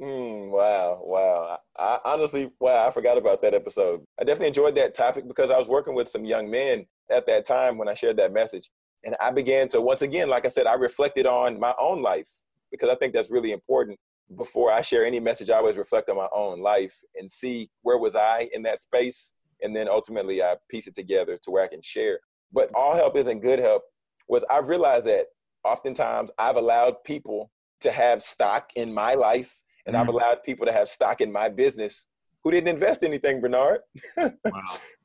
[0.00, 1.58] Mm, wow, wow.
[1.78, 4.04] I, honestly, wow, I forgot about that episode.
[4.20, 7.46] I definitely enjoyed that topic because I was working with some young men at that
[7.46, 8.70] time when I shared that message.
[9.04, 12.28] And I began to, once again, like I said, I reflected on my own life
[12.70, 13.98] because I think that's really important.
[14.36, 17.96] Before I share any message, I always reflect on my own life and see where
[17.96, 19.32] was I in that space
[19.62, 22.18] and then ultimately I piece it together to where I can share.
[22.52, 23.82] But all help isn't good help
[24.28, 25.26] was I've realized that
[25.64, 30.00] oftentimes I've allowed people to have stock in my life and mm.
[30.00, 32.06] I've allowed people to have stock in my business
[32.44, 33.80] who didn't invest anything, Bernard.
[34.16, 34.32] Wow.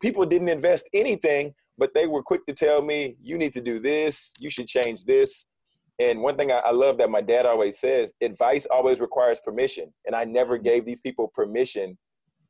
[0.02, 3.80] people didn't invest anything, but they were quick to tell me, you need to do
[3.80, 5.48] this, you should change this.
[6.00, 9.92] And one thing I, I love that my dad always says advice always requires permission.
[10.06, 11.98] And I never gave these people permission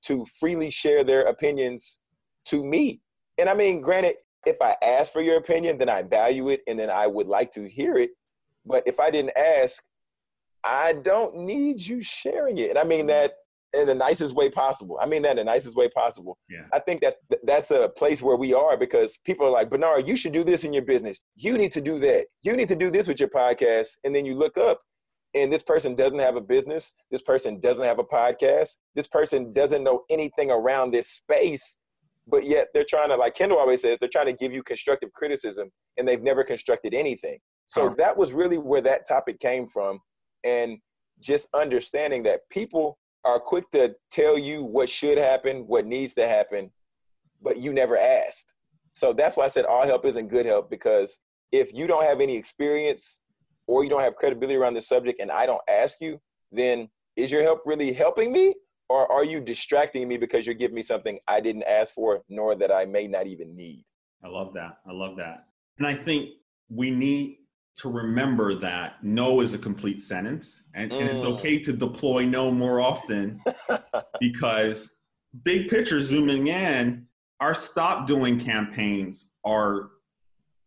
[0.03, 1.99] to freely share their opinions
[2.45, 3.01] to me.
[3.37, 4.15] And I mean, granted,
[4.45, 7.51] if I ask for your opinion, then I value it and then I would like
[7.53, 8.11] to hear it.
[8.65, 9.83] But if I didn't ask,
[10.63, 12.69] I don't need you sharing it.
[12.69, 13.33] And I mean that
[13.73, 14.97] in the nicest way possible.
[15.01, 16.37] I mean that in the nicest way possible.
[16.49, 16.65] Yeah.
[16.73, 20.15] I think that that's a place where we are because people are like, Bernard, you
[20.15, 21.21] should do this in your business.
[21.35, 22.25] You need to do that.
[22.43, 23.97] You need to do this with your podcast.
[24.03, 24.81] And then you look up
[25.33, 26.93] and this person doesn't have a business.
[27.11, 28.77] This person doesn't have a podcast.
[28.95, 31.77] This person doesn't know anything around this space.
[32.27, 35.11] But yet they're trying to, like Kendall always says, they're trying to give you constructive
[35.13, 37.39] criticism and they've never constructed anything.
[37.67, 39.99] So that was really where that topic came from.
[40.43, 40.79] And
[41.19, 46.27] just understanding that people are quick to tell you what should happen, what needs to
[46.27, 46.71] happen,
[47.41, 48.55] but you never asked.
[48.93, 51.19] So that's why I said all help isn't good help because
[51.51, 53.21] if you don't have any experience
[53.67, 56.19] or you don't have credibility around the subject and I don't ask you,
[56.51, 58.55] then is your help really helping me?
[58.89, 62.55] Or are you distracting me because you're giving me something I didn't ask for, nor
[62.55, 63.85] that I may not even need?
[64.23, 64.79] I love that.
[64.85, 65.45] I love that.
[65.77, 66.31] And I think
[66.69, 67.37] we need
[67.77, 70.99] to remember that no is a complete sentence and, mm.
[70.99, 71.33] and it's mm.
[71.33, 73.41] okay to deploy no more often
[74.19, 74.91] because
[75.43, 77.05] big picture zooming in
[77.39, 79.89] our stop doing campaigns are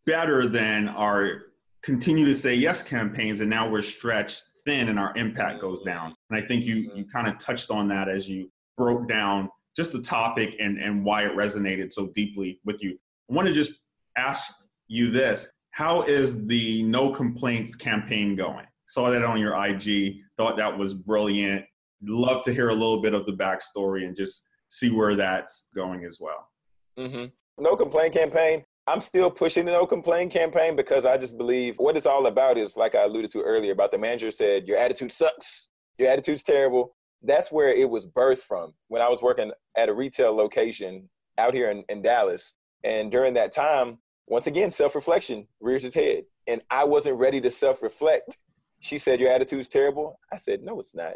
[0.07, 1.43] better than our
[1.83, 6.15] continue to say yes campaigns and now we're stretched thin and our impact goes down
[6.31, 9.93] and i think you you kind of touched on that as you broke down just
[9.93, 12.99] the topic and and why it resonated so deeply with you
[13.31, 13.73] i want to just
[14.17, 14.53] ask
[14.89, 18.65] you this how is the no complaints campaign going?
[18.87, 21.65] Saw that on your IG, thought that was brilliant.
[22.01, 26.05] Love to hear a little bit of the backstory and just see where that's going
[26.05, 26.49] as well.
[26.97, 27.25] Mm-hmm.
[27.61, 28.63] No complaint campaign.
[28.87, 32.57] I'm still pushing the no complaint campaign because I just believe what it's all about
[32.57, 35.71] is like I alluded to earlier about the manager said, Your attitude sucks.
[35.99, 36.95] Your attitude's terrible.
[37.21, 41.53] That's where it was birthed from when I was working at a retail location out
[41.53, 42.55] here in, in Dallas.
[42.85, 46.25] And during that time, once again, self reflection rears its head.
[46.47, 48.39] And I wasn't ready to self reflect.
[48.81, 50.19] She said, Your attitude's terrible.
[50.33, 51.15] I said, No, it's not.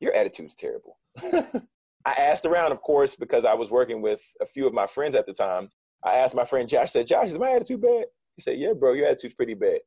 [0.00, 0.98] Your attitude's terrible.
[2.04, 5.14] I asked around, of course, because I was working with a few of my friends
[5.14, 5.70] at the time.
[6.04, 8.06] I asked my friend Josh, I said, Josh, is my attitude bad?
[8.36, 9.78] He said, Yeah, bro, your attitude's pretty bad.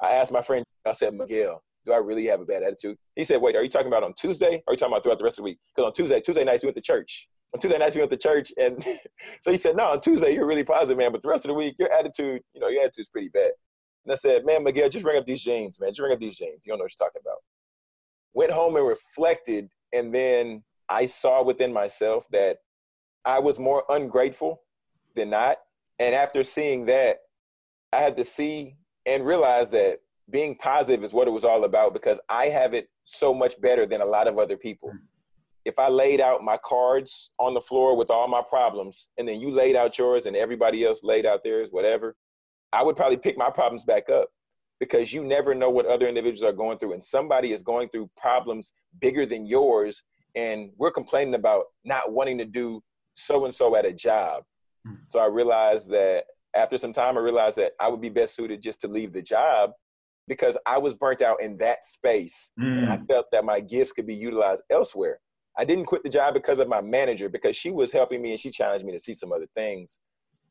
[0.00, 2.96] I asked my friend, I said, Miguel, do I really have a bad attitude?
[3.14, 4.62] He said, Wait, are you talking about on Tuesday?
[4.66, 5.58] Or are you talking about throughout the rest of the week?
[5.74, 8.16] Because on Tuesday, Tuesday nights we went to church on Tuesday nights we went to
[8.16, 8.82] church, and
[9.40, 11.54] so he said, "No, on Tuesday you're really positive, man, but the rest of the
[11.54, 13.50] week your attitude, you know, your attitude's pretty bad."
[14.04, 15.90] And I said, "Man, Miguel, just ring up these jeans, man.
[15.90, 16.64] Just ring up these jeans.
[16.64, 17.38] You don't know what you're talking about."
[18.32, 22.58] Went home and reflected, and then I saw within myself that
[23.24, 24.62] I was more ungrateful
[25.14, 25.58] than not.
[25.98, 27.18] And after seeing that,
[27.92, 29.98] I had to see and realize that
[30.30, 33.84] being positive is what it was all about because I have it so much better
[33.86, 34.92] than a lot of other people
[35.70, 39.40] if I laid out my cards on the floor with all my problems, and then
[39.40, 42.16] you laid out yours and everybody else laid out theirs, whatever,
[42.72, 44.28] I would probably pick my problems back up
[44.80, 46.94] because you never know what other individuals are going through.
[46.94, 50.02] And somebody is going through problems bigger than yours.
[50.34, 52.82] And we're complaining about not wanting to do
[53.14, 54.42] so and so at a job.
[54.84, 54.94] Hmm.
[55.06, 56.24] So I realized that
[56.56, 59.22] after some time, I realized that I would be best suited just to leave the
[59.22, 59.70] job
[60.26, 62.50] because I was burnt out in that space.
[62.58, 62.78] Mm.
[62.78, 63.04] And I hmm.
[63.04, 65.20] felt that my gifts could be utilized elsewhere.
[65.56, 68.40] I didn't quit the job because of my manager because she was helping me and
[68.40, 69.98] she challenged me to see some other things.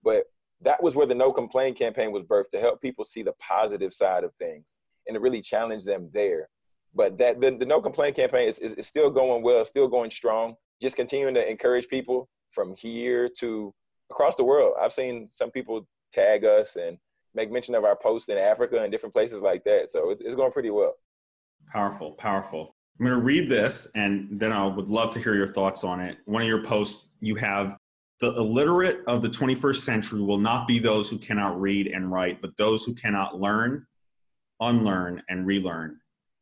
[0.04, 0.26] But
[0.62, 3.94] that was where the no complaint campaign was birthed to help people see the positive
[3.94, 6.50] side of things and to really challenge them there.
[6.94, 10.12] But that the, the no complaint campaign is, is, is still going well, still going
[10.12, 10.56] strong.
[10.82, 13.74] Just continuing to encourage people from here to
[14.12, 14.74] across the world.
[14.82, 16.98] I've seen some people tag us and
[17.36, 19.90] make mention of our posts in Africa and different places like that.
[19.90, 20.96] So it's, it's going pretty well.
[21.72, 22.76] Powerful, powerful.
[23.00, 26.02] I'm going to read this and then I would love to hear your thoughts on
[26.02, 26.18] it.
[26.26, 27.78] One of your posts, you have
[28.20, 32.42] the illiterate of the 21st century will not be those who cannot read and write,
[32.42, 33.88] but those who cannot learn,
[34.60, 35.98] unlearn, and relearn.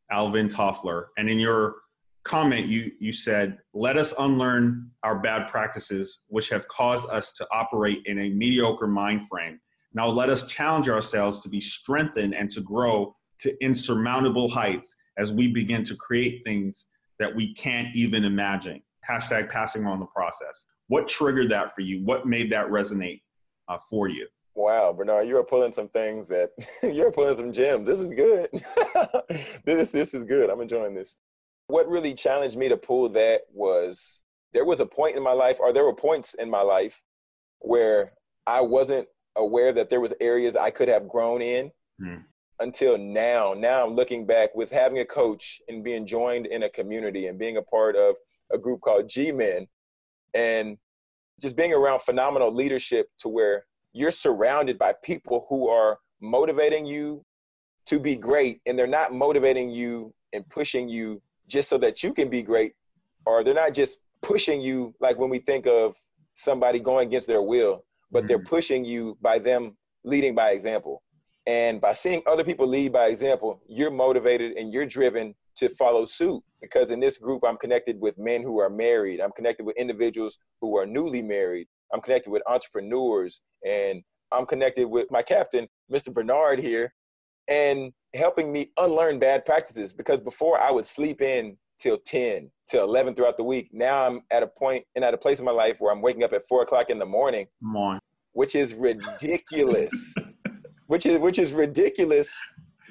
[0.09, 1.07] Alvin Toffler.
[1.17, 1.75] And in your
[2.23, 7.47] comment, you, you said, let us unlearn our bad practices, which have caused us to
[7.51, 9.59] operate in a mediocre mind frame.
[9.93, 15.31] Now let us challenge ourselves to be strengthened and to grow to insurmountable heights as
[15.31, 16.85] we begin to create things
[17.19, 18.81] that we can't even imagine.
[19.07, 20.65] Hashtag passing on the process.
[20.87, 22.03] What triggered that for you?
[22.03, 23.21] What made that resonate
[23.67, 24.27] uh, for you?
[24.55, 26.51] Wow, Bernard, you are pulling some things that
[26.83, 27.85] you're pulling some gems.
[27.85, 28.49] This is good.
[29.65, 30.49] this this is good.
[30.49, 31.17] I'm enjoying this.
[31.67, 34.21] What really challenged me to pull that was
[34.53, 37.01] there was a point in my life, or there were points in my life
[37.59, 38.13] where
[38.47, 41.71] I wasn't aware that there was areas I could have grown in.
[42.01, 42.21] Hmm
[42.59, 43.53] until now.
[43.55, 47.37] Now I'm looking back with having a coach and being joined in a community and
[47.37, 48.15] being a part of
[48.51, 49.67] a group called G Men.
[50.33, 50.77] and
[51.39, 57.23] just being around phenomenal leadership to where you're surrounded by people who are motivating you
[57.85, 62.13] to be great and they're not motivating you and pushing you just so that you
[62.13, 62.73] can be great
[63.25, 65.95] or they're not just pushing you like when we think of
[66.33, 68.27] somebody going against their will but mm-hmm.
[68.27, 71.01] they're pushing you by them leading by example
[71.47, 76.05] and by seeing other people lead by example you're motivated and you're driven to follow
[76.05, 76.43] suit.
[76.61, 79.19] Because in this group i'm connected with men who are married.
[79.19, 81.67] I'm connected with individuals who are newly married.
[81.91, 83.41] I'm connected with entrepreneurs.
[83.65, 86.93] And i'm connected with my captain mr bernard here
[87.47, 89.93] and helping me unlearn bad practices.
[89.93, 93.69] Because before I would sleep in till 10 till 11 throughout the week.
[93.71, 96.23] Now I'm at a point and at a place in my life where I'm waking
[96.23, 98.01] up at four o'clock in the morning, morning.
[98.33, 100.15] which is ridiculous,
[100.87, 102.35] which is, which is ridiculous.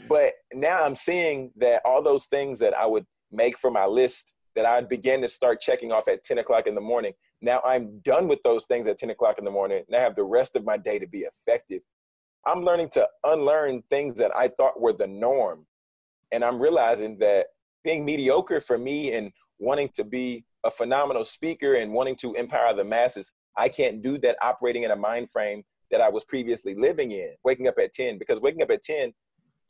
[0.08, 4.34] But now I'm seeing that all those things that I would make for my list
[4.54, 7.12] that I'd begin to start checking off at 10 o'clock in the morning.
[7.42, 10.14] Now I'm done with those things at 10 o'clock in the morning and I have
[10.14, 11.82] the rest of my day to be effective.
[12.46, 15.66] I'm learning to unlearn things that I thought were the norm.
[16.32, 17.48] And I'm realizing that
[17.84, 22.72] being mediocre for me and wanting to be a phenomenal speaker and wanting to empower
[22.72, 26.74] the masses, I can't do that operating in a mind frame that I was previously
[26.74, 28.18] living in, waking up at 10.
[28.18, 29.12] Because waking up at 10,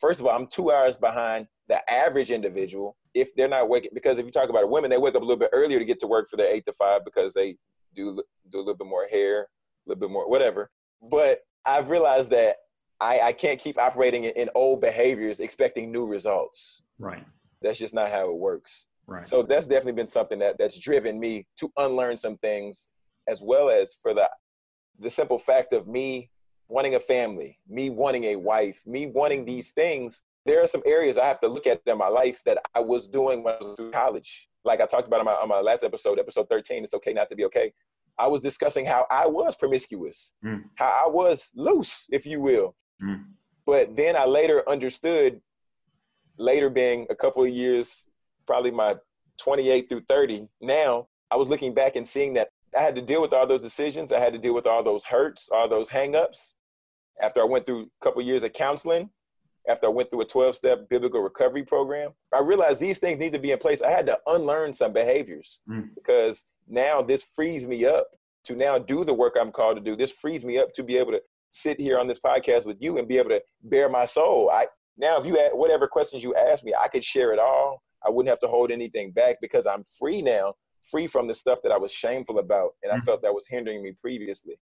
[0.01, 3.91] first of all, I'm two hours behind the average individual if they're not waking.
[3.95, 5.99] Because if you talk about women, they wake up a little bit earlier to get
[6.01, 7.57] to work for their eight to five because they
[7.95, 9.47] do do a little bit more hair, a
[9.87, 10.71] little bit more whatever.
[11.03, 12.57] But I've realized that
[13.01, 16.83] I, I can't keep operating in, in old behaviors expecting new results.
[16.99, 17.25] Right.
[17.63, 18.87] That's just not how it works.
[19.07, 19.27] Right.
[19.27, 22.91] So that's definitely been something that that's driven me to unlearn some things,
[23.29, 24.29] as well as for the
[24.99, 26.31] the simple fact of me
[26.69, 30.23] wanting a family, me wanting a wife, me wanting these things.
[30.45, 33.09] There are some areas I have to look at in my life that I was
[33.09, 34.49] doing when I was through college.
[34.65, 37.29] Like I talked about on my, on my last episode, episode 13, it's okay not
[37.29, 37.73] to be okay.
[38.19, 40.63] I was discussing how I was promiscuous, mm.
[40.77, 42.75] how I was loose, if you will.
[43.03, 43.25] Mm.
[43.67, 45.41] But then I later understood,
[46.39, 48.09] later being a couple of years,
[48.47, 48.97] probably my
[49.39, 53.23] 28 through 30, now I was looking back and seeing that I had to deal
[53.23, 54.13] with all those decisions.
[54.13, 56.55] I had to deal with all those hurts, all those hangups.
[57.21, 59.11] After I went through a couple years of counseling,
[59.69, 63.33] after I went through a 12 step biblical recovery program, I realized these things need
[63.33, 63.83] to be in place.
[63.83, 65.89] I had to unlearn some behaviors mm.
[65.95, 68.09] because now this frees me up
[68.45, 69.97] to now do the work I'm called to do.
[69.97, 72.99] This frees me up to be able to sit here on this podcast with you
[72.99, 74.51] and be able to bare my soul.
[74.51, 74.67] I
[74.99, 77.83] now, if you had whatever questions you ask me, I could share it all.
[78.07, 80.55] I wouldn't have to hold anything back because I'm free now,
[80.91, 83.05] free from the stuff that I was shameful about and I mm-hmm.
[83.05, 84.59] felt that was hindering me previously.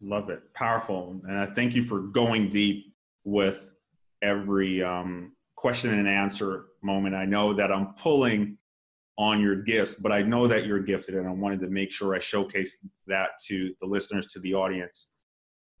[0.00, 2.94] Love it, powerful, and I thank you for going deep
[3.24, 3.74] with
[4.22, 7.16] every um, question and answer moment.
[7.16, 8.58] I know that I'm pulling
[9.18, 12.14] on your gifts, but I know that you're gifted, and I wanted to make sure
[12.14, 15.08] I showcase that to the listeners, to the audience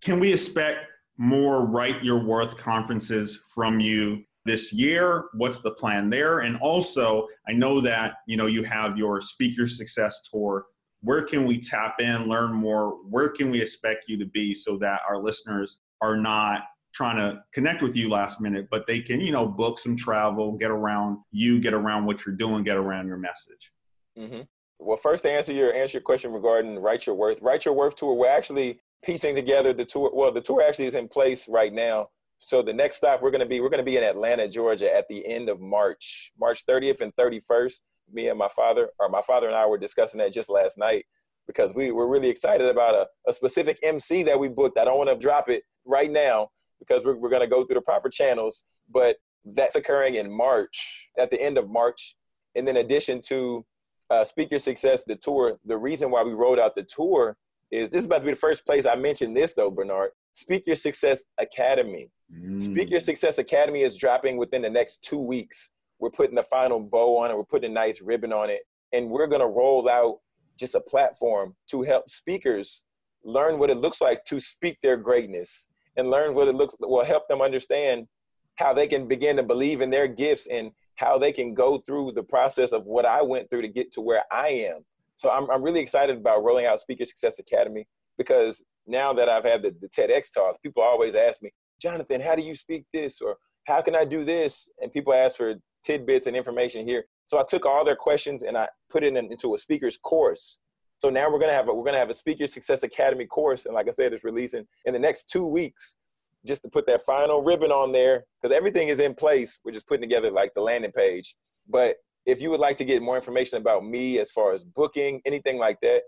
[0.00, 0.86] can we expect
[1.16, 5.26] more Write Your Worth conferences from you this year?
[5.34, 6.40] What's the plan there?
[6.40, 10.66] And also, I know that you know you have your Speaker Success Tour.
[11.02, 12.96] Where can we tap in, learn more?
[13.08, 17.40] Where can we expect you to be so that our listeners are not trying to
[17.52, 21.18] connect with you last minute, but they can, you know, book some travel, get around
[21.30, 23.70] you, get around what you're doing, get around your message.
[24.18, 24.40] Mm-hmm.
[24.80, 27.96] Well, first to answer your answer your question regarding Write Your Worth, Write Your Worth
[27.96, 28.14] tour.
[28.14, 30.10] We're actually piecing together the tour.
[30.12, 32.08] Well, the tour actually is in place right now.
[32.38, 34.94] So the next stop we're going to be we're going to be in Atlanta, Georgia,
[34.94, 37.82] at the end of March, March 30th and 31st.
[38.12, 41.04] Me and my father, or my father and I, were discussing that just last night
[41.46, 44.78] because we were really excited about a, a specific MC that we booked.
[44.78, 47.74] I don't want to drop it right now because we're, we're going to go through
[47.74, 52.16] the proper channels, but that's occurring in March, at the end of March.
[52.54, 53.64] And in addition to
[54.10, 57.36] uh, Speaker Success, the tour, the reason why we rolled out the tour
[57.70, 60.10] is this is about to be the first place I mentioned this though, Bernard.
[60.38, 62.12] Speak Your Success Academy.
[62.32, 62.62] Mm.
[62.62, 65.72] Speak Your Success Academy is dropping within the next two weeks.
[65.98, 67.36] We're putting the final bow on it.
[67.36, 68.60] We're putting a nice ribbon on it,
[68.92, 70.20] and we're gonna roll out
[70.56, 72.84] just a platform to help speakers
[73.24, 77.04] learn what it looks like to speak their greatness and learn what it looks will
[77.04, 78.06] help them understand
[78.54, 82.12] how they can begin to believe in their gifts and how they can go through
[82.12, 84.84] the process of what I went through to get to where I am.
[85.16, 87.88] So I'm, I'm really excited about rolling out Speaker Success Academy
[88.18, 91.50] because now that I've had the, the TEDx talks, people always ask me,
[91.80, 93.20] Jonathan, how do you speak this?
[93.20, 94.68] Or how can I do this?
[94.82, 95.54] And people ask for
[95.84, 97.04] tidbits and information here.
[97.26, 100.58] So I took all their questions and I put it in, into a speaker's course.
[100.98, 103.74] So now we're gonna have a, we're gonna have a Speaker Success Academy course, and
[103.74, 105.96] like I said, it's releasing in the next two weeks,
[106.44, 109.60] just to put that final ribbon on there because everything is in place.
[109.64, 111.36] We're just putting together like the landing page,
[111.68, 111.96] but
[112.26, 115.56] if you would like to get more information about me as far as booking, anything
[115.56, 116.02] like that,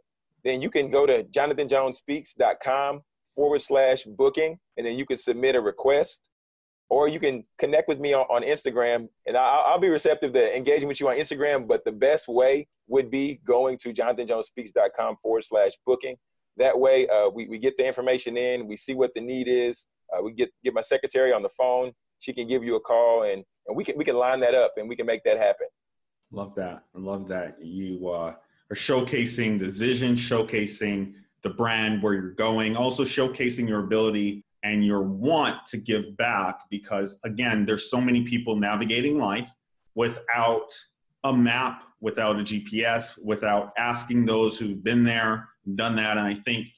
[0.44, 3.02] then you can go to jonathanjonesspeaks.com
[3.34, 6.22] forward slash booking, and then you can submit a request.
[6.88, 10.56] Or you can connect with me on, on Instagram, and I'll, I'll, be receptive to
[10.56, 11.68] engaging with you on Instagram.
[11.68, 16.16] But the best way would be going to jonathanjonesspeaks.com forward slash booking.
[16.56, 19.86] That way, uh, we, we get the information in, we see what the need is,
[20.12, 21.92] uh, we get get my secretary on the phone.
[22.18, 24.74] She can give you a call, and and we can we can line that up,
[24.76, 25.68] and we can make that happen.
[26.32, 26.84] Love that.
[26.94, 28.34] I love that you uh,
[28.70, 34.84] are showcasing the vision, showcasing the brand where you're going, also showcasing your ability and
[34.84, 36.60] your want to give back.
[36.70, 39.50] Because again, there's so many people navigating life
[39.94, 40.68] without
[41.24, 46.16] a map, without a GPS, without asking those who've been there, done that.
[46.16, 46.68] And I think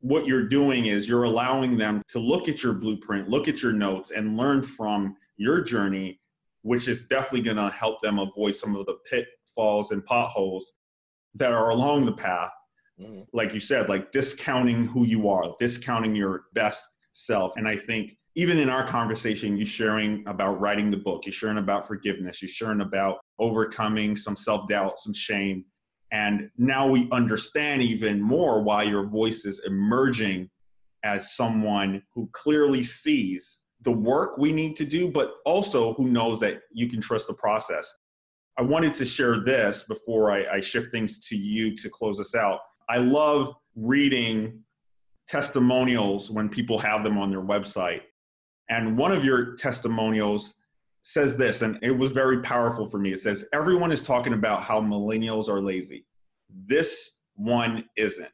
[0.00, 3.72] what you're doing is you're allowing them to look at your blueprint, look at your
[3.72, 6.20] notes, and learn from your journey,
[6.62, 10.72] which is definitely going to help them avoid some of the pitfalls and potholes
[11.34, 12.50] that are along the path.
[13.00, 13.22] Mm-hmm.
[13.32, 17.56] Like you said, like discounting who you are, discounting your best self.
[17.56, 21.58] And I think even in our conversation, you sharing about writing the book, you're sharing
[21.58, 25.64] about forgiveness, you're sharing about overcoming some self doubt, some shame.
[26.12, 30.50] And now we understand even more why your voice is emerging
[31.04, 36.40] as someone who clearly sees the work we need to do, but also who knows
[36.40, 37.92] that you can trust the process.
[38.60, 42.34] I wanted to share this before I, I shift things to you to close us
[42.34, 42.60] out.
[42.90, 44.60] I love reading
[45.26, 48.02] testimonials when people have them on their website.
[48.68, 50.56] And one of your testimonials
[51.00, 53.14] says this, and it was very powerful for me.
[53.14, 56.04] It says, Everyone is talking about how millennials are lazy.
[56.50, 58.28] This one isn't.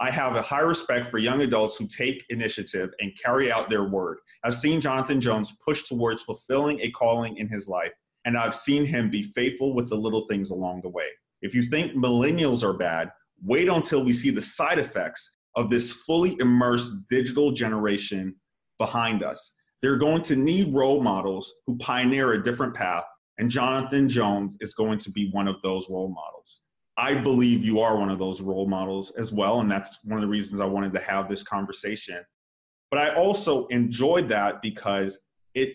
[0.00, 3.84] I have a high respect for young adults who take initiative and carry out their
[3.84, 4.18] word.
[4.42, 7.92] I've seen Jonathan Jones push towards fulfilling a calling in his life,
[8.24, 11.06] and I've seen him be faithful with the little things along the way.
[11.42, 13.10] If you think millennials are bad,
[13.42, 18.34] wait until we see the side effects of this fully immersed digital generation
[18.78, 19.54] behind us.
[19.82, 23.04] They're going to need role models who pioneer a different path,
[23.38, 26.60] and Jonathan Jones is going to be one of those role models.
[26.96, 30.22] I believe you are one of those role models as well, and that's one of
[30.22, 32.24] the reasons I wanted to have this conversation.
[32.90, 35.20] But I also enjoyed that because
[35.54, 35.74] it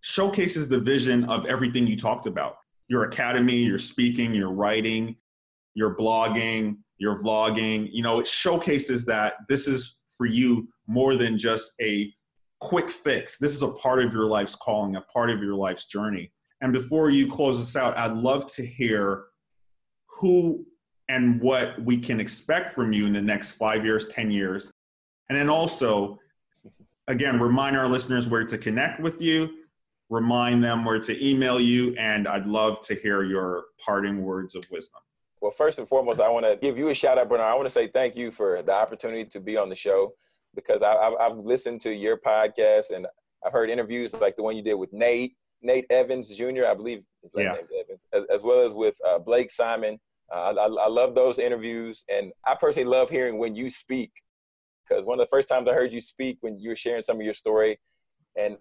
[0.00, 2.56] showcases the vision of everything you talked about
[2.88, 5.14] your academy, your speaking, your writing,
[5.74, 7.88] your blogging, your vlogging.
[7.92, 12.12] You know, it showcases that this is for you more than just a
[12.60, 13.38] quick fix.
[13.38, 16.32] This is a part of your life's calling, a part of your life's journey.
[16.60, 19.26] And before you close us out, I'd love to hear
[20.06, 20.66] who
[21.08, 24.72] and what we can expect from you in the next five years, 10 years.
[25.28, 26.18] And then also,
[27.06, 29.48] again, remind our listeners where to connect with you,
[30.10, 34.64] remind them where to email you, and I'd love to hear your parting words of
[34.70, 35.00] wisdom.
[35.40, 37.46] Well, first and foremost, I want to give you a shout out, Bernard.
[37.46, 40.12] I want to say thank you for the opportunity to be on the show
[40.54, 43.06] because I, have listened to your podcast and
[43.46, 47.02] I've heard interviews like the one you did with Nate, Nate Evans Jr., I believe
[47.22, 47.52] his last yeah.
[47.52, 50.00] name Evans, as, as, well as with uh, Blake Simon.
[50.32, 54.10] Uh, I, I, love those interviews, and I personally love hearing when you speak
[54.86, 57.16] because one of the first times I heard you speak when you were sharing some
[57.18, 57.78] of your story,
[58.36, 58.56] and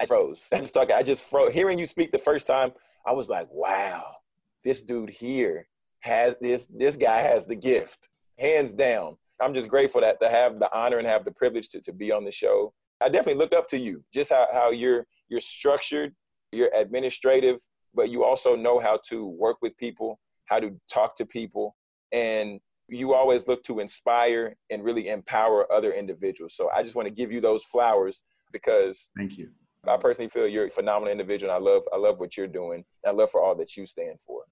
[0.00, 0.48] I froze.
[0.52, 0.94] I just talking.
[0.94, 1.52] I just froze.
[1.52, 2.72] Hearing you speak the first time,
[3.06, 4.16] I was like, "Wow,
[4.64, 5.68] this dude here
[6.00, 6.66] has this.
[6.66, 10.98] This guy has the gift, hands down." I'm just grateful that to have the honor
[10.98, 12.72] and have the privilege to, to be on the show.
[13.00, 16.14] I definitely look up to you, just how, how you're you're structured,
[16.52, 17.60] you're administrative,
[17.94, 21.76] but you also know how to work with people, how to talk to people,
[22.12, 26.54] and you always look to inspire and really empower other individuals.
[26.54, 28.22] So I just want to give you those flowers
[28.52, 29.50] because thank you.
[29.86, 31.52] I personally feel you're a phenomenal individual.
[31.52, 32.84] I love I love what you're doing.
[33.06, 34.42] I love for all that you stand for.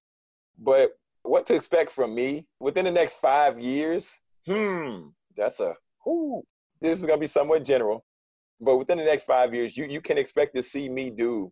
[0.57, 0.91] But
[1.23, 4.19] what to expect from me within the next five years?
[4.45, 5.75] Hmm, that's a
[6.05, 6.43] whoo.
[6.81, 8.05] This is gonna be somewhat general,
[8.61, 11.51] but within the next five years, you you can expect to see me do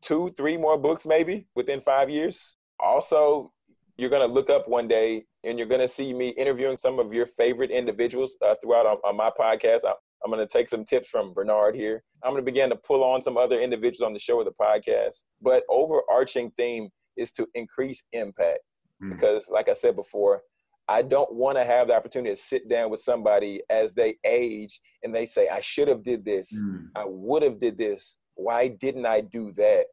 [0.00, 2.56] two, three more books maybe within five years.
[2.80, 3.52] Also,
[3.96, 7.26] you're gonna look up one day and you're gonna see me interviewing some of your
[7.26, 9.80] favorite individuals uh, throughout on, on, my podcast.
[10.24, 12.02] I'm gonna take some tips from Bernard here.
[12.22, 15.24] I'm gonna begin to pull on some other individuals on the show or the podcast.
[15.40, 18.60] But overarching theme is to increase impact
[19.02, 19.10] mm.
[19.10, 20.42] because, like I said before,
[20.88, 24.80] I don't want to have the opportunity to sit down with somebody as they age
[25.02, 26.50] and they say, I should have did this.
[26.64, 26.88] Mm.
[26.96, 28.16] I would have did this.
[28.34, 29.84] Why didn't I do that?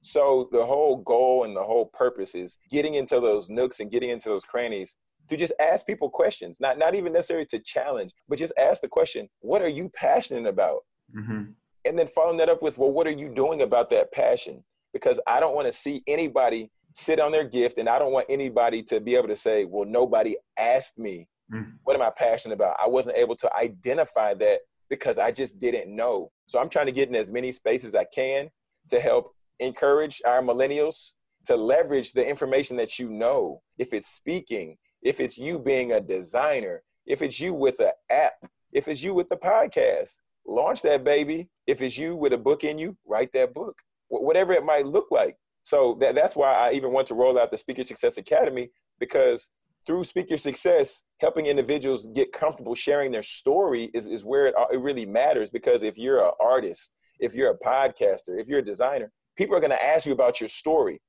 [0.00, 4.10] So the whole goal and the whole purpose is getting into those nooks and getting
[4.10, 4.96] into those crannies
[5.28, 8.88] to just ask people questions, not, not even necessarily to challenge, but just ask the
[8.88, 10.80] question, what are you passionate about?
[11.14, 11.50] Mm-hmm.
[11.84, 14.64] And then following that up with, well, what are you doing about that passion?
[14.92, 18.26] Because I don't want to see anybody sit on their gift and i don't want
[18.30, 21.72] anybody to be able to say well nobody asked me Mm.
[21.84, 22.76] What am I passionate about?
[22.82, 24.60] I wasn't able to identify that
[24.90, 26.30] because I just didn't know.
[26.46, 28.48] So I'm trying to get in as many spaces as I can
[28.90, 31.12] to help encourage our millennials
[31.46, 33.62] to leverage the information that you know.
[33.78, 38.50] If it's speaking, if it's you being a designer, if it's you with an app,
[38.72, 41.48] if it's you with the podcast, launch that baby.
[41.66, 43.78] If it's you with a book in you, write that book.
[44.08, 45.36] Whatever it might look like.
[45.62, 49.50] So that, that's why I even want to roll out the Speaker Success Academy because
[49.86, 54.80] through Speaker Success, helping individuals get comfortable sharing their story is, is where it, it
[54.80, 55.50] really matters.
[55.50, 59.60] Because if you're an artist, if you're a podcaster, if you're a designer, people are
[59.60, 61.00] going to ask you about your story.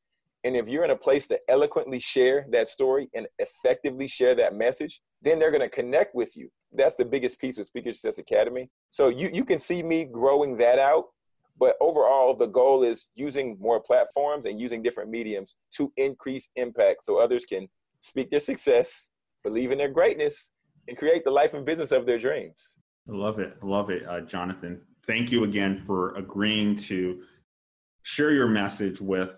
[0.44, 4.56] And if you're in a place to eloquently share that story and effectively share that
[4.56, 6.50] message, then they're going to connect with you.
[6.72, 8.70] That's the biggest piece with Speaker Success Academy.
[8.92, 11.06] So you, you can see me growing that out.
[11.58, 17.04] But overall, the goal is using more platforms and using different mediums to increase impact
[17.04, 17.68] so others can
[18.00, 19.10] speak their success,
[19.44, 20.52] believe in their greatness,
[20.88, 22.80] and create the life and business of their dreams.
[23.10, 23.58] I love it.
[23.62, 24.82] I love it, uh, Jonathan.
[25.06, 27.24] Thank you again for agreeing to
[28.04, 29.36] share your message with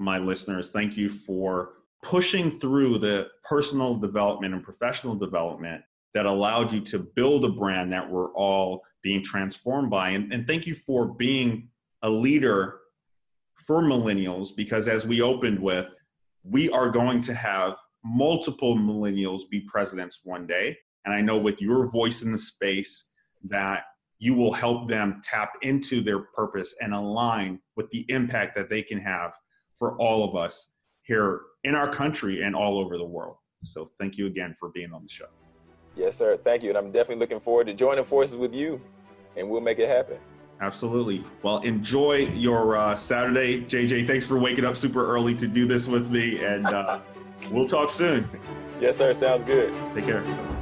[0.00, 0.70] my listeners.
[0.70, 5.82] Thank you for pushing through the personal development and professional development
[6.14, 10.10] that allowed you to build a brand that we're all being transformed by.
[10.10, 11.68] And, and thank you for being
[12.02, 12.78] a leader
[13.54, 15.86] for millennials because, as we opened with,
[16.42, 20.76] we are going to have multiple millennials be presidents one day.
[21.04, 23.06] And I know with your voice in the space
[23.44, 23.84] that
[24.18, 28.82] you will help them tap into their purpose and align with the impact that they
[28.82, 29.34] can have
[29.80, 30.68] for all of us
[31.02, 33.36] here in our country and all over the world.
[33.64, 35.26] So thank you again for being on the show.
[35.96, 36.36] Yes, sir.
[36.36, 36.68] Thank you.
[36.68, 38.80] And I'm definitely looking forward to joining forces with you
[39.36, 40.18] and we'll make it happen.
[40.60, 41.24] Absolutely.
[41.42, 43.62] Well, enjoy your uh, Saturday.
[43.62, 46.44] JJ, thanks for waking up super early to do this with me.
[46.44, 47.00] And uh,
[47.50, 48.28] we'll talk soon.
[48.78, 49.14] Yes, sir.
[49.14, 49.72] Sounds good.
[49.94, 50.59] Take care.